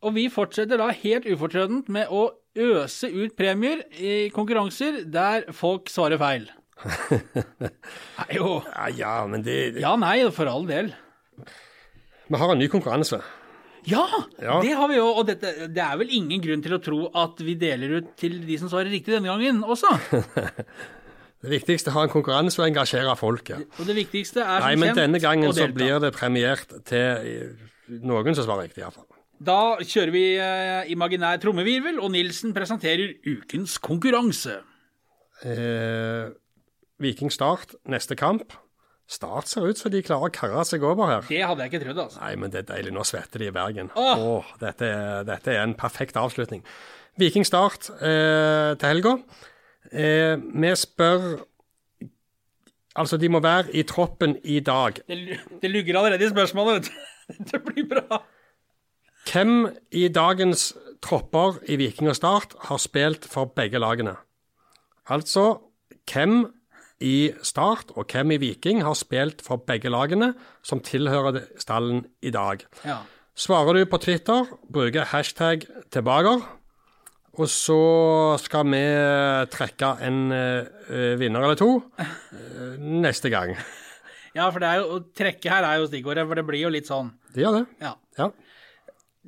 [0.00, 5.90] Og vi fortsetter da helt ufortrødent med å øse ut premier i konkurranser der folk
[5.92, 6.46] svarer feil.
[8.18, 8.54] Nei jo.
[8.64, 10.88] ja, ja, men det, det Ja, nei, for all del.
[12.30, 13.20] Vi har en ny konkurranse.
[13.88, 14.06] Ja,
[14.40, 14.58] Ja.
[14.60, 15.06] det har vi jo.
[15.20, 18.40] Og dette, det er vel ingen grunn til å tro at vi deler ut til
[18.46, 19.92] de som svarer riktig denne gangen også.
[21.40, 23.62] Det viktigste er å ha en konkurranse og engasjere folket.
[23.80, 27.54] Og det viktigste er som Nei, men kjent denne gangen så blir det premiert til
[28.04, 29.06] noen som svarer riktig, iallfall.
[29.40, 34.58] Da kjører vi eh, imaginær trommevirvel, og Nilsen presenterer ukens konkurranse.
[35.48, 36.26] Eh,
[37.00, 38.52] Viking Start, neste kamp.
[39.10, 41.24] Start ser ut som de klarer å karre seg over her.
[41.26, 42.20] Det hadde jeg ikke trodd, altså.
[42.22, 42.92] Nei, men det er deilig.
[42.94, 43.88] Nå svetter de i Bergen.
[43.98, 44.20] Åh.
[44.36, 46.60] Åh, dette, er, dette er en perfekt avslutning.
[47.18, 49.16] Viking Start eh, til helga.
[49.90, 51.30] Eh, vi spør
[52.98, 54.96] Altså, de må være i troppen i dag.
[55.08, 57.44] Det, lu- det lugger allerede i spørsmålet, vet du.
[57.52, 58.18] Det blir bra.
[59.28, 60.70] Hvem i dagens
[61.04, 64.16] tropper i Viking og Start har spilt for begge lagene?
[65.10, 65.60] Altså,
[66.10, 66.44] hvem
[67.00, 70.32] i Start og hvem i Viking har spilt for begge lagene
[70.66, 72.64] som tilhører stallen i dag?
[72.84, 73.00] Ja.
[73.36, 76.42] Svarer du på Twitter, bruker hashtag tilbaker,
[77.40, 77.80] og så
[78.42, 78.82] skal vi
[79.54, 83.54] trekke en uh, vinner eller to uh, neste gang.
[84.36, 86.74] ja, for det er jo, å trekke her er jo stikkordet, for det blir jo
[86.74, 87.14] litt sånn.
[87.32, 87.64] Det gjør det.
[87.80, 87.94] Ja.
[88.18, 88.28] Ja.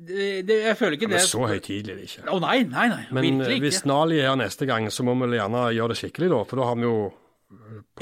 [0.06, 2.24] Det, det, jeg føler ikke Men det så høytidelig er det ikke.
[2.32, 3.02] Å nei, nei, nei.
[3.14, 3.80] Men eh, virkelig hvis.
[3.88, 6.40] Nali er her neste gang, så må vi gjerne gjøre det skikkelig, da.
[6.50, 6.96] For da har vi jo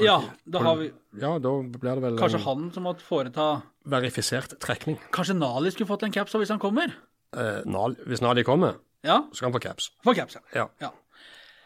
[0.01, 0.89] Ja, da har vi
[1.19, 3.47] Ja, da blir det vel kanskje en han som måtte foreta
[3.91, 4.97] verifisert trekning.
[5.11, 6.93] Kanskje Nali skulle fått en caps hvis han kommer?
[7.35, 9.91] Eh, Nali, hvis Nali kommer, Ja, så skal han få caps.
[10.05, 10.41] få caps, ja.
[10.55, 10.67] Ja.
[10.87, 10.91] Ja,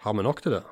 [0.05, 0.63] Har vi nok til det?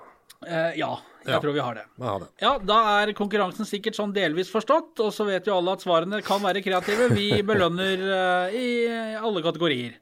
[0.48, 0.91] Eh, ja
[1.24, 1.39] jeg Ja.
[1.39, 1.84] tror vi har det.
[2.04, 2.28] Ja, det.
[2.41, 6.20] Ja, da er konkurransen sikkert sånn delvis forstått, og så vet jo alle at svarene
[6.22, 7.06] kan være kreative.
[7.16, 8.02] Vi belønner
[8.50, 9.94] uh, i alle kategorier.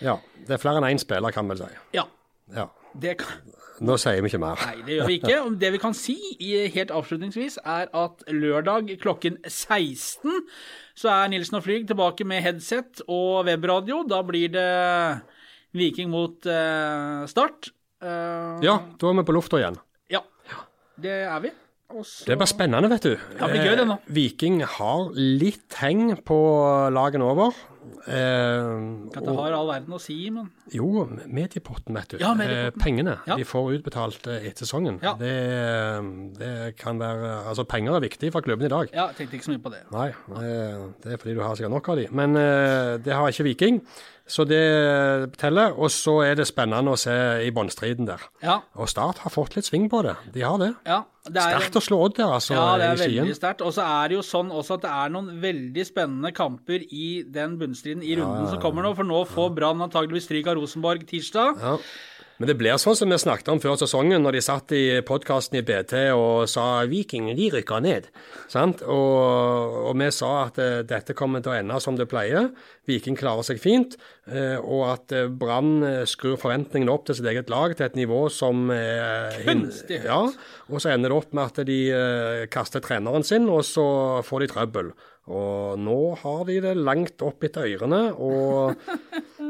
[0.00, 0.16] Ja.
[0.46, 1.68] Det er flere enn én spiller, kan vel si.
[1.92, 2.06] Ja,
[2.56, 2.70] Ja.
[2.98, 3.42] det kan
[3.82, 4.56] Nå sier vi ikke mer.
[4.62, 5.36] Nei, det gjør vi ikke.
[5.60, 10.30] Det vi kan si i- helt avslutningsvis, er at lørdag klokken 16
[10.94, 14.04] så er Nilsen og Flyg tilbake med headset og webradio.
[14.08, 15.22] Da blir det
[15.74, 17.72] Viking mot uh, Start.
[18.02, 19.78] Eh, Ja, da er vi på lufta igjen.
[20.10, 20.20] ja.
[21.02, 21.50] Det er vi.
[21.92, 22.24] Også...
[22.26, 23.16] Det blir spennende, vet du.
[23.16, 23.94] Det blir gøy det nå.
[24.00, 26.36] Eh, Viking har litt heng på
[26.92, 27.52] lagene over.
[28.06, 28.78] Eh,
[29.12, 32.16] At det har all verden å si, men Jo, mediepotten, vet du.
[32.22, 32.80] Ja, mediepotten.
[32.80, 33.36] Eh, pengene Ja.
[33.36, 35.00] de får utbetalt eh, etter sesongen.
[35.02, 35.14] Ja.
[35.20, 35.34] Det,
[36.38, 38.88] det kan være Altså, penger er viktig for klubben i dag.
[38.92, 39.82] ja, jeg tenkte ikke så mye på det.
[39.92, 42.06] Nei, eh, det er fordi du har sikkert nok av de.
[42.10, 43.82] Men eh, det har ikke Viking,
[44.32, 44.62] så det
[45.40, 45.74] teller.
[45.76, 47.12] Og så er det spennende å se
[47.44, 48.22] i båndstriden der.
[48.44, 50.16] Ja, Og Start har fått litt sving på det.
[50.34, 50.74] De har det.
[50.88, 51.02] ja.
[51.22, 53.60] Det er, Sterkt å slå Odd der, altså, Ja, det er veldig sterkt.
[53.62, 57.10] Og så er det jo sånn også at det er noen veldig spennende kamper i
[57.30, 58.90] den bunnstriden i runden som kommer nå.
[58.98, 61.62] For nå får Brann antageligvis stryk av Rosenborg tirsdag.
[62.42, 65.60] Men det blir sånn som vi snakket om før sesongen, når de satt i podkasten
[65.60, 68.08] i BT og sa Viking de rykker ned.
[68.50, 68.80] Sant?
[68.82, 72.48] Og, og vi sa at eh, dette kommer til å ende som det pleier.
[72.90, 73.94] Viking klarer seg fint.
[74.26, 78.24] eh, og at eh, Brann skrur forventningene opp til sitt eget lag til et nivå
[78.26, 78.66] som
[79.46, 80.10] Kunstig høyt.
[80.10, 80.20] Ja,
[80.66, 81.78] og så ender det opp med at de
[82.50, 83.86] kaster treneren sin, og så
[84.26, 84.94] får de trøbbel.
[85.30, 88.74] Og nå har de det langt opp etter ørene, og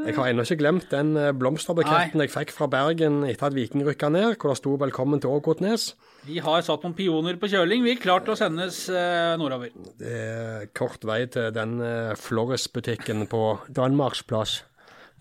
[0.02, 3.84] jeg har ennå ikke glemt den eh, blomsterbuketten jeg fikk fra Bergen etter at Viking
[3.86, 5.94] rykka ned, hvor det sto 'Velkommen til Ågotnes'.
[6.28, 7.86] Vi har satt noen pioner på kjøling.
[7.86, 9.72] Vi er klart å sendes eh, nordover.
[9.98, 13.42] Det er kort vei til den eh, Flores-butikken på
[13.72, 14.60] Danmarksplass.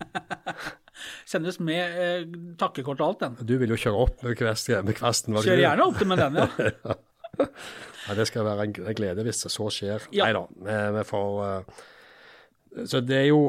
[1.32, 2.28] Sendes med eh,
[2.60, 3.40] takkekort og alt, den.
[3.48, 5.40] Du vil jo kjøre opp med kvesten?
[5.40, 6.98] Kjør gjerne opp med den, ja.
[8.08, 10.08] Ja, det skal være en glede hvis det så skjer.
[10.12, 10.24] Ja.
[10.26, 13.42] Nei da, vi, vi får eh, Så det er jo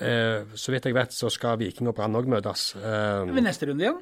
[0.00, 2.62] Eh, så vidt jeg vet, så skal Viking og Brann òg møtes.
[2.80, 3.98] Eh, Ved neste runde igjen.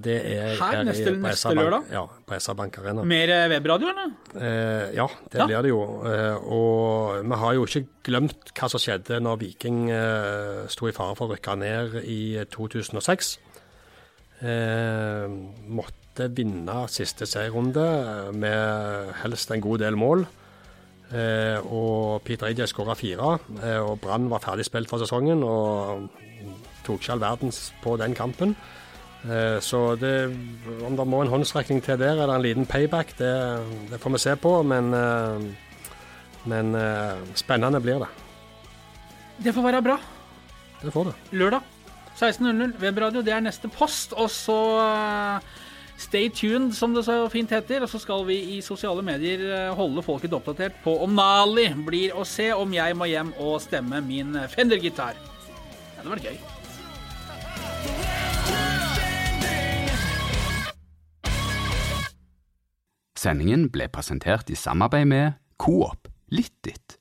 [0.00, 1.90] det er Her, her neste- på neste lørdag?
[1.92, 3.04] Ja, på SR Bank Arena.
[3.04, 4.14] Mer webradio, eller?
[4.96, 5.46] Ja, det Ja.
[5.46, 5.82] blir det jo.
[6.48, 9.90] Og vi har jo ikke glemt hva som skjedde når Viking
[10.72, 13.36] sto i fare for å rykke ned i 2006.
[14.44, 15.28] Eh,
[15.72, 17.84] måtte vinne siste serierunde
[18.36, 20.26] med helst en god del mål.
[21.06, 26.08] Eh, og Peter Idje skåra fire, eh, og Brann var ferdig spilt for sesongen og
[26.84, 28.56] tok ikke all verdens på den kampen.
[29.24, 30.16] Eh, så det,
[30.86, 33.32] om det må en håndsrekning til der, eller en liten payback, det,
[33.90, 34.52] det får vi se på.
[34.62, 35.46] Men, eh,
[36.50, 38.10] men eh, spennende blir det.
[39.46, 39.96] Det får være bra.
[40.82, 41.16] Det får det.
[41.32, 41.75] Lørdag
[42.16, 43.22] 16.00, webradio.
[43.22, 44.14] Det er neste post.
[44.16, 45.46] Og så eh,
[46.00, 47.84] stay tuned, som det så fint heter.
[47.84, 52.16] Og så skal vi i sosiale medier eh, holde folket oppdatert på om Nali blir
[52.16, 55.18] å se om jeg må hjem og stemme min Fender-gitar.
[55.96, 56.36] Ja, det var gøy.
[63.16, 66.96] Sendingen ble presentert i samarbeid med Coop Litt ditt.